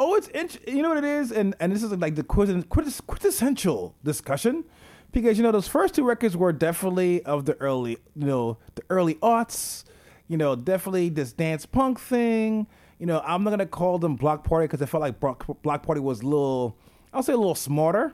[0.01, 3.95] oh, it's int- you know what it is, and and this is like the quintessential
[4.03, 4.65] discussion
[5.11, 8.81] because you know those first two records were definitely of the early, you know, the
[8.89, 9.83] early aughts.
[10.27, 12.65] You know, definitely this dance punk thing.
[12.97, 15.83] You know, I'm not gonna call them Bloc Party because I felt like block Bloc
[15.83, 16.77] Party was a little,
[17.13, 18.13] I'll say a little smarter.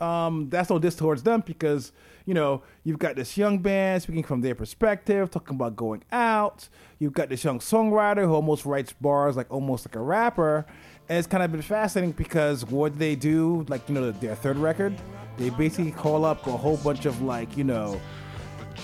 [0.00, 1.92] Um, that's no diss towards them because
[2.26, 6.68] you know you've got this young band speaking from their perspective, talking about going out.
[6.98, 10.66] You've got this young songwriter who almost writes bars like almost like a rapper,
[11.08, 14.56] and it's kind of been fascinating because what they do, like you know their third
[14.58, 14.94] record,
[15.36, 18.00] they basically call up a whole bunch of like you know.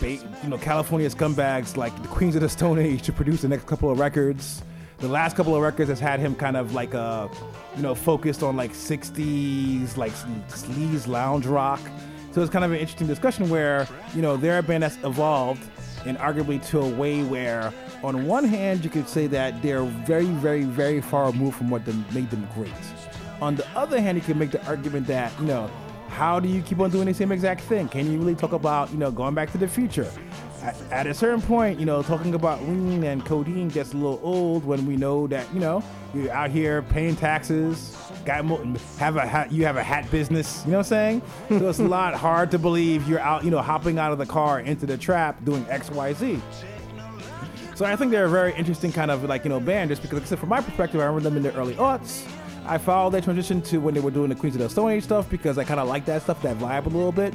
[0.01, 3.49] Ba- you know, California scumbags like the Queens of the Stone Age to produce the
[3.49, 4.63] next couple of records
[5.03, 7.29] the last couple of records has had him kind of like a,
[7.75, 11.81] you know, focused on like 60s, like sleaze lounge rock.
[12.31, 15.69] So it's kind of an interesting discussion where, you know, they're a band that's evolved
[16.07, 20.27] and arguably to a way where, on one hand, you could say that they're very,
[20.27, 22.73] very, very far removed from what made them great.
[23.41, 25.71] On the other hand, you can make the argument that, you know,
[26.09, 27.89] how do you keep on doing the same exact thing?
[27.89, 30.11] Can you really talk about, you know, going back to the future?
[30.91, 34.65] At, a certain point, you know, talking about lean and codeine gets a little old
[34.65, 35.83] when we know that, you know,
[36.15, 38.45] you're out here paying taxes, got
[38.99, 41.23] have a hat, you have a hat business, you know what I'm saying?
[41.49, 44.27] So it's a lot hard to believe you're out, you know, hopping out of the
[44.27, 46.41] car into the trap doing X, Y, Z.
[47.75, 50.33] So I think they're a very interesting kind of like, you know, band just because,
[50.33, 52.25] I from my perspective, I remember them in the early aughts.
[52.65, 55.05] I followed their transition to when they were doing the Queens of the Stone Age
[55.05, 57.35] stuff because I kind of like that stuff, that vibe a little bit.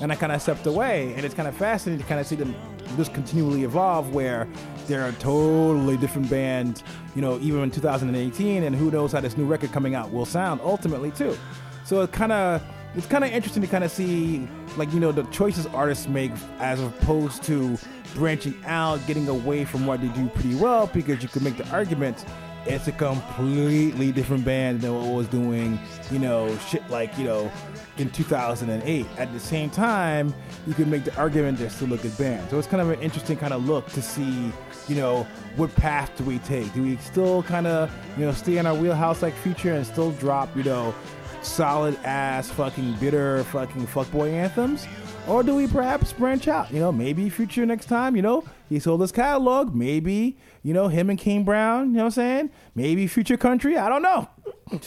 [0.00, 1.12] And I kind of stepped away.
[1.14, 2.54] And it's kind of fascinating to kind of see them
[2.96, 4.46] just continually evolve where
[4.86, 6.82] they're a totally different band,
[7.16, 8.62] you know, even in 2018.
[8.62, 11.36] And who knows how this new record coming out will sound ultimately, too.
[11.84, 12.62] So it kind of.
[12.94, 16.32] It's kind of interesting to kind of see, like, you know, the choices artists make
[16.58, 17.76] as opposed to
[18.14, 21.68] branching out, getting away from what they do pretty well, because you can make the
[21.68, 22.24] argument
[22.68, 25.78] it's a completely different band than what was doing,
[26.10, 27.50] you know, shit like, you know,
[27.96, 29.06] in 2008.
[29.16, 30.34] At the same time,
[30.66, 32.50] you can make the argument they're still a good band.
[32.50, 34.52] So it's kind of an interesting kind of look to see,
[34.86, 35.26] you know,
[35.56, 36.72] what path do we take?
[36.74, 40.12] Do we still kind of, you know, stay in our wheelhouse like Future and still
[40.12, 40.94] drop, you know,
[41.40, 44.86] solid ass fucking bitter fucking fuckboy anthems?
[45.26, 46.72] Or do we perhaps branch out?
[46.72, 49.74] You know, maybe Future next time, you know, he sold his catalog.
[49.74, 52.50] Maybe, you know, him and Kane Brown, you know what I'm saying?
[52.74, 53.76] Maybe Future Country.
[53.76, 54.28] I don't know.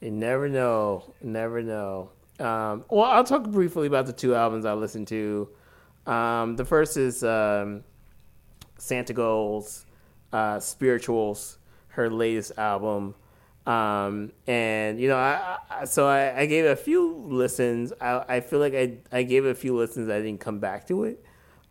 [0.00, 1.12] you never know.
[1.22, 2.10] Never know.
[2.38, 5.48] Um, well, I'll talk briefly about the two albums I listened to.
[6.06, 7.84] Um, the first is um,
[8.78, 9.84] Santigold's
[10.32, 11.58] uh, Spirituals,
[11.88, 13.14] her latest album.
[13.66, 17.92] Um, and you know, I, I so I, I, gave a few listens.
[18.00, 20.08] I, I feel like I, I gave a few listens.
[20.08, 21.22] I didn't come back to it.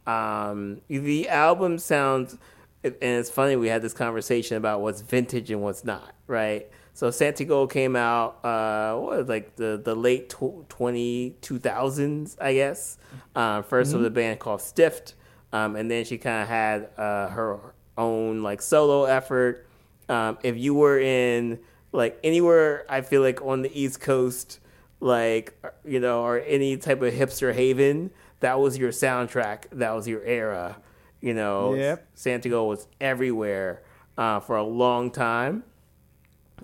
[0.07, 2.37] Um, the album sounds,
[2.83, 3.55] and it's funny.
[3.55, 6.67] We had this conversation about what's vintage and what's not, right?
[6.93, 12.53] So Santigold came out, uh, what was like the the late tw- 20, 2000s, I
[12.55, 12.97] guess.
[13.35, 13.97] Uh, 1st mm-hmm.
[13.97, 15.13] with a band called Stiffed,
[15.53, 19.65] um, and then she kind of had uh, her own like solo effort.
[20.09, 21.59] Um, if you were in
[21.91, 24.59] like anywhere I feel like on the East Coast,
[24.99, 29.65] like you know, or any type of hipster haven, that was your soundtrack.
[29.71, 30.77] That was your era.
[31.21, 32.07] You know, yep.
[32.15, 33.83] Santigold was everywhere
[34.17, 35.63] uh, for a long time,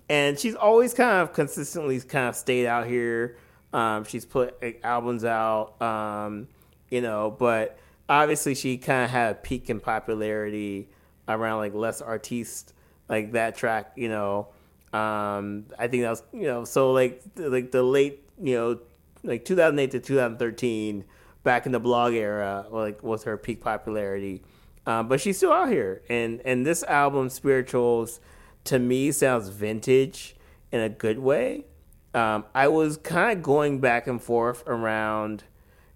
[0.08, 3.38] and she's always kind of consistently kind of stayed out here.
[3.74, 6.48] Um, she's put albums out, um,
[6.90, 10.88] you know, but obviously she kind of had a peak in popularity
[11.28, 12.74] around like Les Artistes,
[13.10, 14.48] like that track, you know.
[14.94, 18.80] Um, I think that was you know so like like the late you know
[19.24, 21.04] like 2008 to 2013
[21.46, 24.44] back in the blog era like was her peak popularity.
[24.86, 28.20] Um, but she's still out here, and and this album spirituals
[28.66, 30.36] to me sounds vintage
[30.72, 31.66] in a good way.
[32.14, 35.44] Um, I was kind of going back and forth around,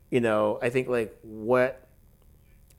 [0.09, 1.87] you know, I think like what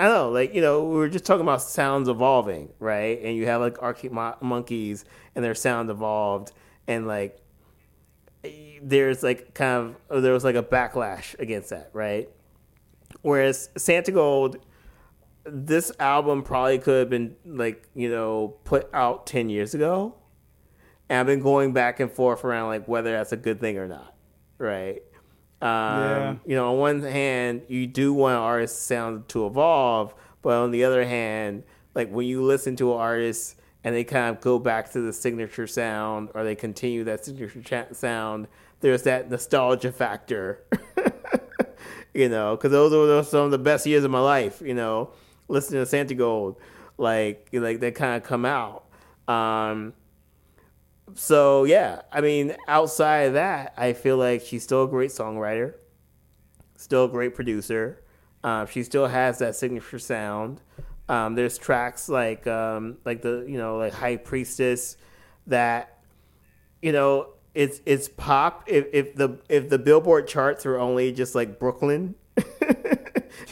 [0.01, 3.21] I don't know, like you know, we were just talking about sounds evolving, right?
[3.23, 5.05] And you have like Arctic Monkeys
[5.35, 6.53] and their sound evolved,
[6.89, 7.39] and like
[8.83, 12.31] there's like kind of there was like a backlash against that, right?
[13.23, 14.57] Whereas Santigold,
[15.45, 20.14] this album probably could have been like you know put out ten years ago,
[21.09, 23.89] and I've been going back and forth around like whether that's a good thing or
[23.89, 24.14] not,
[24.59, 25.03] right?
[25.62, 26.35] Um, Yeah.
[26.47, 30.71] You know, on one hand, you do want an artist's sound to evolve, but on
[30.71, 31.64] the other hand,
[31.95, 35.12] like when you listen to an artist and they kind of go back to the
[35.12, 38.47] signature sound or they continue that signature sound,
[38.81, 40.64] there's that nostalgia factor.
[42.14, 44.62] you know, because those were some of the best years of my life.
[44.64, 45.11] You know,
[45.48, 46.56] listening to Santigold,
[46.98, 48.84] like like they kind of come out.
[49.28, 49.94] Um,
[51.14, 55.74] so yeah, I mean, outside of that, I feel like she's still a great songwriter,
[56.76, 58.02] still a great producer.
[58.42, 60.62] Um, she still has that signature sound.
[61.08, 64.96] Um, there's tracks like um, like the you know like High Priestess
[65.46, 65.98] that
[66.80, 68.64] you know it's it's pop.
[68.66, 72.14] If if the if the Billboard charts were only just like Brooklyn,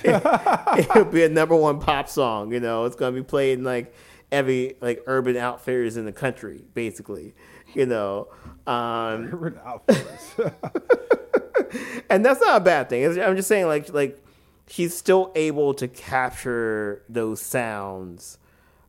[0.05, 2.53] it would be a number one pop song.
[2.53, 3.95] You know, it's gonna be played in like
[4.31, 7.35] every like urban outfitters in the country, basically.
[7.75, 8.29] You know,
[8.67, 10.35] um, Urban Outfitters.
[12.11, 13.21] and that's not a bad thing.
[13.21, 14.23] I'm just saying, like, like
[14.69, 18.39] she's still able to capture those sounds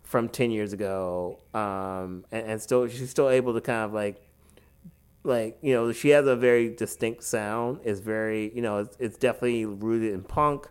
[0.03, 4.21] from ten years ago, um, and, and still she's still able to kind of like,
[5.23, 7.79] like you know, she has a very distinct sound.
[7.83, 10.67] It's very, you know, it's, it's definitely rooted in punk,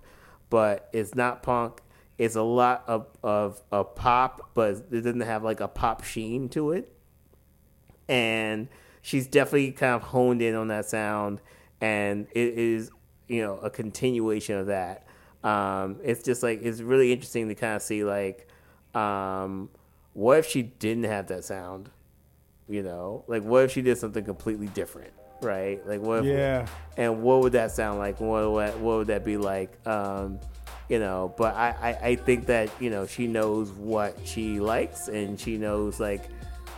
[0.51, 1.83] but it's not punk.
[2.17, 6.49] It's a lot of, of, of pop, but it doesn't have like a pop sheen
[6.51, 6.93] to it
[8.09, 8.69] and
[9.03, 11.41] she's definitely kind of honed in on that sound
[11.81, 12.91] and it is
[13.29, 15.07] you know a continuation of that
[15.45, 18.49] um, it's just like it's really interesting to kind of see like
[18.95, 19.69] um,
[20.15, 21.91] what if she didn't have that sound
[22.69, 23.25] you know?
[23.27, 25.87] Like what if she did something completely different right?
[25.87, 26.67] Like what if, Yeah.
[26.97, 28.21] and what would that sound like?
[28.21, 29.71] What would, what would that be like?
[29.87, 30.41] Um,
[30.89, 35.09] you know but I, I, I think that you know she knows what she likes
[35.09, 36.29] and she knows like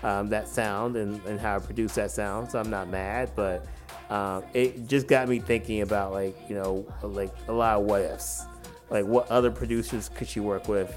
[0.02, 3.66] um, that sound and, and how to produce that sound so i'm not mad but
[4.10, 8.02] um, it just got me thinking about like you know like a lot of what
[8.02, 8.44] ifs.
[8.90, 10.92] Like what other producers could she work with?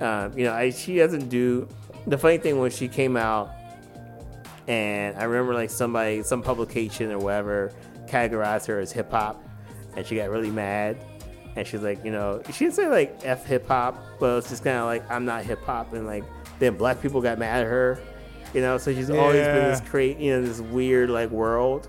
[0.00, 1.68] Um, you know I, she doesn't do
[2.08, 3.50] the funny thing when she came out
[4.68, 7.72] and I remember like somebody, some publication or whatever,
[8.06, 9.42] categorized her as hip hop,
[9.96, 10.96] and she got really mad.
[11.56, 14.62] And she's like, you know, she didn't say like f hip hop, but it's just
[14.62, 16.24] kind of like I'm not hip hop, and like
[16.58, 18.00] then black people got mad at her,
[18.52, 18.78] you know.
[18.78, 21.88] So she's always been this create, you know, this weird like world.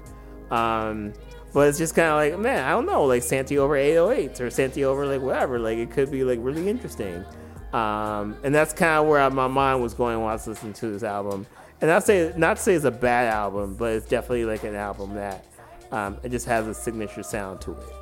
[0.51, 1.13] Um,
[1.53, 4.49] but it's just kind of like, man, I don't know, like Santi over 808s or
[4.49, 5.59] Santi over like whatever.
[5.59, 7.25] Like it could be like really interesting.
[7.73, 10.89] Um, and that's kind of where my mind was going when I was listening to
[10.89, 11.45] this album.
[11.81, 14.75] And I'll say not to say it's a bad album, but it's definitely like an
[14.75, 15.45] album that
[15.91, 17.93] um, it just has a signature sound to it.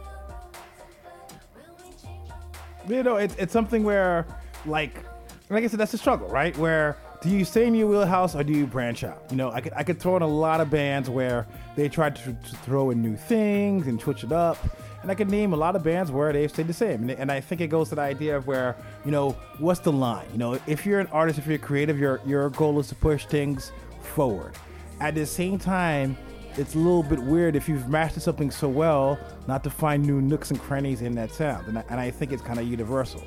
[2.87, 4.25] you know, it's it's something where,
[4.65, 5.03] like,
[5.49, 6.55] like I said, that's the struggle, right?
[6.57, 9.23] Where do you stay in your wheelhouse or do you branch out?
[9.29, 12.15] You know, I could I could throw in a lot of bands where they tried
[12.17, 14.57] to, to throw in new things and switch it up,
[15.05, 17.11] and I could name a lot of bands where they've stayed the same.
[17.11, 18.75] And, I think it goes to the idea of where
[19.05, 20.25] you know what's the line?
[20.31, 23.27] You know, if you're an artist, if you're creative, your your goal is to push
[23.27, 24.53] things forward.
[24.99, 26.17] At the same time,
[26.57, 30.21] it's a little bit weird if you've mastered something so well not to find new
[30.21, 31.67] nooks and crannies in that sound.
[31.67, 33.21] And I, and I think it's kind of universal.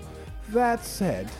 [0.49, 1.31] That said,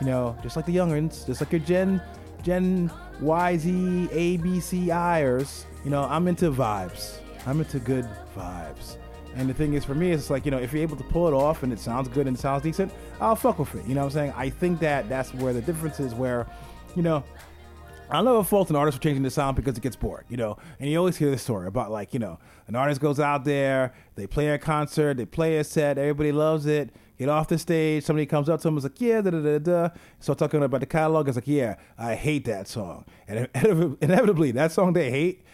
[0.00, 2.00] you know, just like the youngins, just like your Gen
[2.44, 7.16] Gen YZ ABCIers, you know, I'm into vibes.
[7.44, 8.99] I'm into good vibes.
[9.36, 11.28] And the thing is, for me, it's like, you know, if you're able to pull
[11.28, 13.86] it off and it sounds good and it sounds decent, I'll fuck with it.
[13.86, 14.34] You know what I'm saying?
[14.36, 16.46] I think that that's where the difference is, where,
[16.96, 17.22] you know,
[18.10, 20.58] I'll never fault an artist for changing the sound because it gets bored, you know.
[20.80, 23.94] And you always hear this story about like, you know, an artist goes out there,
[24.16, 28.02] they play a concert, they play a set, everybody loves it, get off the stage,
[28.02, 29.88] somebody comes up to them and is like, yeah, da da da da.
[30.18, 33.04] So talking about the catalog, it's like, yeah, I hate that song.
[33.28, 33.48] And
[34.00, 35.44] inevitably, that song they hate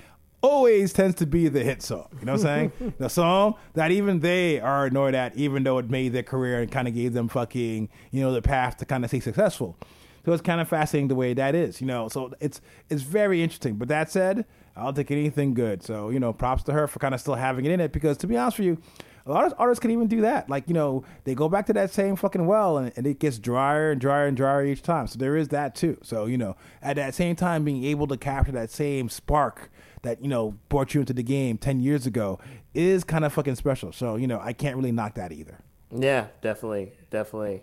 [0.43, 2.09] always tends to be the hit song.
[2.20, 2.95] You know what I'm saying?
[2.99, 6.70] the song that even they are annoyed at, even though it made their career and
[6.70, 9.76] kind of gave them fucking, you know, the path to kind of stay successful.
[10.24, 12.09] So it's kind of fascinating the way that is, you know.
[12.09, 12.61] So it's
[12.91, 13.76] it's very interesting.
[13.76, 15.84] But that said, I'll take anything good.
[15.84, 18.16] So you know, props to her for kind of still having it in it because
[18.18, 18.78] to be honest with you,
[19.24, 20.51] a lot of artists can even do that.
[20.51, 23.39] Like you know, they go back to that same fucking well, and, and it gets
[23.39, 25.07] drier and drier and drier each time.
[25.07, 25.97] So there is that too.
[26.03, 29.70] So you know, at that same time, being able to capture that same spark
[30.03, 32.38] that you know brought you into the game ten years ago
[32.74, 33.92] is kind of fucking special.
[33.92, 35.59] So you know, I can't really knock that either.
[35.94, 37.62] Yeah, definitely, definitely.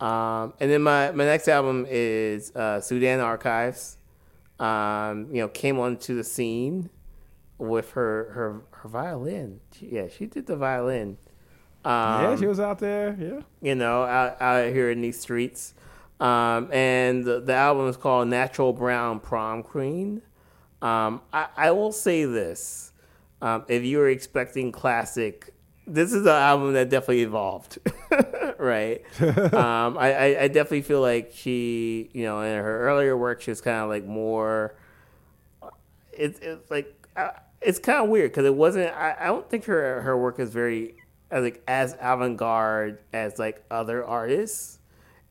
[0.00, 3.96] Um, and then my, my next album is uh, Sudan Archives.
[4.58, 6.90] Um, you know, came onto the scene
[7.58, 9.60] with her her her violin.
[9.76, 11.18] She, yeah, she did the violin.
[11.84, 13.16] Um, yeah, she was out there.
[13.18, 13.40] Yeah.
[13.60, 15.74] you know, out, out here in these streets.
[16.20, 20.22] Um, and the, the album is called Natural Brown Prom Queen.
[20.80, 22.92] Um, I, I will say this:
[23.42, 25.52] um, if you were expecting classic,
[25.86, 27.78] this is an album that definitely evolved,
[28.58, 29.02] right?
[29.54, 33.50] um, I, I, I definitely feel like she, you know, in her earlier work, she
[33.50, 34.74] was kind of like more.
[36.12, 38.94] It's it's like uh, it's kind of weird because it wasn't.
[38.94, 40.94] I, I don't think her her work is very
[41.32, 44.78] uh, like as avant garde as like other artists,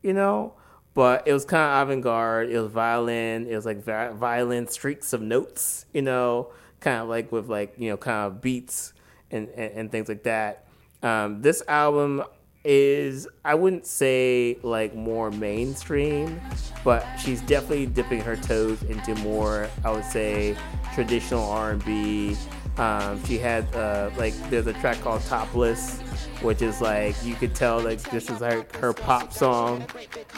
[0.02, 0.54] you know
[0.98, 2.50] but it was kind of avant-garde.
[2.50, 3.45] It was violin.
[3.45, 7.91] It was like violin streaks of notes, you know, kind of like with like you
[7.91, 8.93] know kind of beats
[9.30, 10.66] and and, and things like that.
[11.04, 12.24] Um, this album
[12.64, 16.41] is I wouldn't say like more mainstream,
[16.84, 20.58] but she's definitely dipping her toes into more I would say
[20.95, 22.36] traditional R and B.
[22.80, 26.02] Um, she had uh, like there's a track called Topless
[26.42, 29.86] which is like you could tell like this is like her pop song,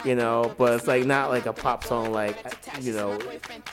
[0.06, 2.38] you know, but it's like not like a pop song like
[2.82, 3.20] you know,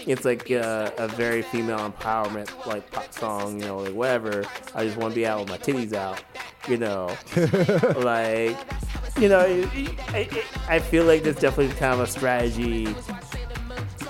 [0.00, 4.44] it's like a, a very female empowerment like pop song, you know, like whatever.
[4.74, 6.22] I just want to be out with my titties out,
[6.68, 7.16] you know,
[8.02, 8.56] like
[9.18, 9.40] you know,
[10.08, 10.28] I,
[10.68, 12.86] I feel like there's definitely kind of a strategy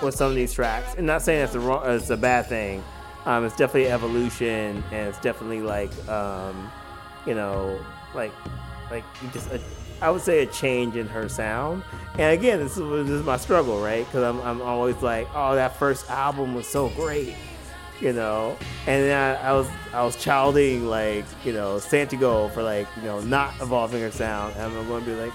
[0.03, 2.83] with some of these tracks, and not saying it's a wrong, it's a bad thing.
[3.25, 6.71] Um, it's definitely evolution, and it's definitely like um,
[7.27, 7.79] you know
[8.17, 8.33] like
[8.91, 9.61] like just a,
[10.01, 11.83] I would say a change in her sound.
[12.19, 14.05] And again, this is, this is my struggle, right?
[14.05, 17.35] Because I'm, I'm always like, oh, that first album was so great,
[18.01, 18.57] you know.
[18.87, 23.03] And then I, I was I was childing like you know Santiago for like you
[23.03, 24.55] know not evolving her sound.
[24.57, 25.33] And I'm going to be like,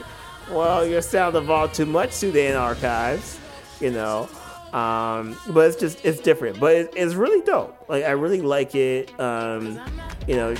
[0.49, 3.39] well, your sound evolved too much the archives,
[3.79, 4.29] you know.
[4.73, 7.85] Um, but it's just it's different, but it, it's really dope.
[7.89, 9.17] Like I really like it.
[9.19, 9.79] Um,
[10.27, 10.55] you know,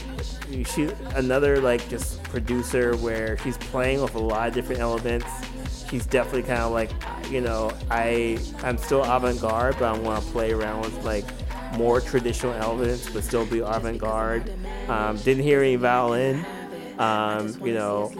[0.65, 5.27] she's another like just producer where she's playing with a lot of different elements.
[5.89, 6.91] She's definitely kind of like,
[7.29, 11.25] you know, I I'm still avant-garde, but I want to play around with like
[11.77, 14.51] more traditional elements, but still be avant-garde.
[14.89, 16.45] Um, didn't hear any violin.
[16.97, 18.11] Um, you know,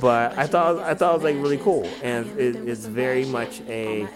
[0.00, 3.60] but I thought I thought it was like really cool, and it, it's very much
[3.68, 4.08] a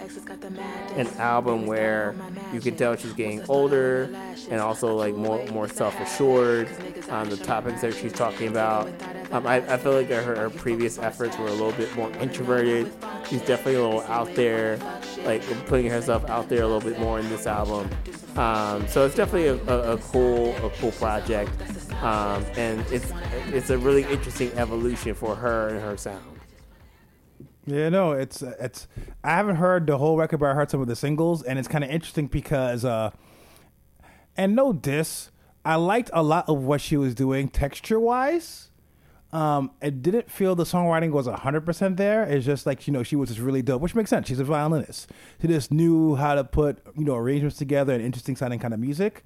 [0.96, 2.14] an album where
[2.52, 4.10] you can tell she's getting older
[4.50, 6.68] and also like more more self assured
[7.10, 8.88] on the topics that she's talking about.
[9.30, 12.90] Um, I, I feel like her, her previous efforts were a little bit more introverted.
[13.28, 14.78] She's definitely a little out there,
[15.24, 17.90] like putting herself out there a little bit more in this album.
[18.36, 21.50] Um, so it's definitely a, a, a cool a cool project
[22.02, 23.12] um, and it's
[23.48, 26.24] it's a really interesting evolution for her and her sound.
[27.66, 28.88] Yeah, no, it's it's.
[29.22, 31.68] I haven't heard the whole record, but I heard some of the singles, and it's
[31.68, 33.10] kind of interesting because, uh,
[34.36, 35.30] and no diss,
[35.64, 38.70] I liked a lot of what she was doing texture wise.
[39.30, 42.22] Um, it didn't feel the songwriting was hundred percent there.
[42.22, 44.28] It's just like you know she was just really dope, which makes sense.
[44.28, 45.10] She's a violinist.
[45.42, 48.80] She just knew how to put you know arrangements together and interesting sounding kind of
[48.80, 49.24] music.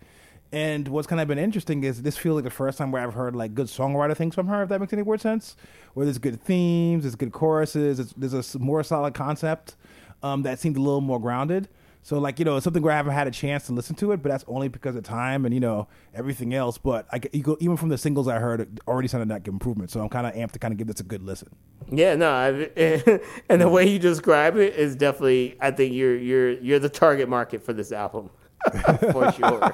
[0.52, 3.14] And what's kind of been interesting is this feels like the first time where I've
[3.14, 5.56] heard like good songwriter things from her, if that makes any word sense.
[5.94, 9.76] Where there's good themes, there's good choruses, there's a more solid concept
[10.22, 11.68] um, that seemed a little more grounded.
[12.04, 14.10] So like you know, it's something where I haven't had a chance to listen to
[14.10, 16.76] it, but that's only because of time and you know everything else.
[16.76, 19.90] But I you go, even from the singles I heard, it already sounded like improvement.
[19.92, 21.54] So I'm kind of amped to kind of give this a good listen.
[21.90, 25.56] Yeah, no, I, and the way you describe it is definitely.
[25.60, 28.30] I think you're you're you're the target market for this album.
[29.12, 29.60] for sure.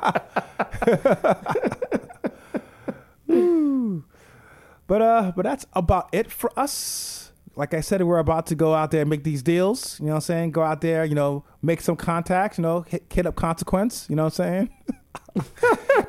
[4.86, 7.32] but uh, but that's about it for us.
[7.56, 9.98] Like I said, we're about to go out there and make these deals.
[9.98, 10.52] You know what I'm saying?
[10.52, 12.58] Go out there, you know, make some contacts.
[12.58, 14.06] You know, hit, hit up consequence.
[14.08, 14.70] You know what I'm saying?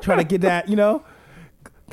[0.00, 0.68] Try to get that.
[0.68, 1.02] You know,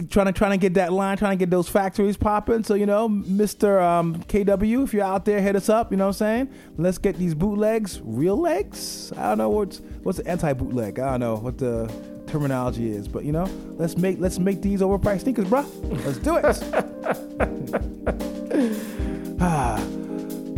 [0.09, 2.63] trying to trying to get that line, trying to get those factories popping.
[2.63, 5.91] So you know, Mister um, KW, if you're out there, hit us up.
[5.91, 6.49] You know what I'm saying?
[6.77, 9.11] Let's get these bootlegs, real legs.
[9.17, 10.99] I don't know what's what's the anti bootleg.
[10.99, 11.91] I don't know what the
[12.27, 15.65] terminology is, but you know, let's make let's make these overpriced sneakers, bro.
[15.83, 16.45] Let's do it.
[19.41, 19.83] ah,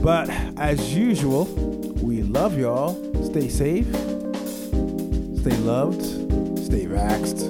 [0.02, 1.46] but as usual,
[2.02, 2.96] we love y'all.
[3.26, 7.50] Stay safe, stay loved, stay vaxxed,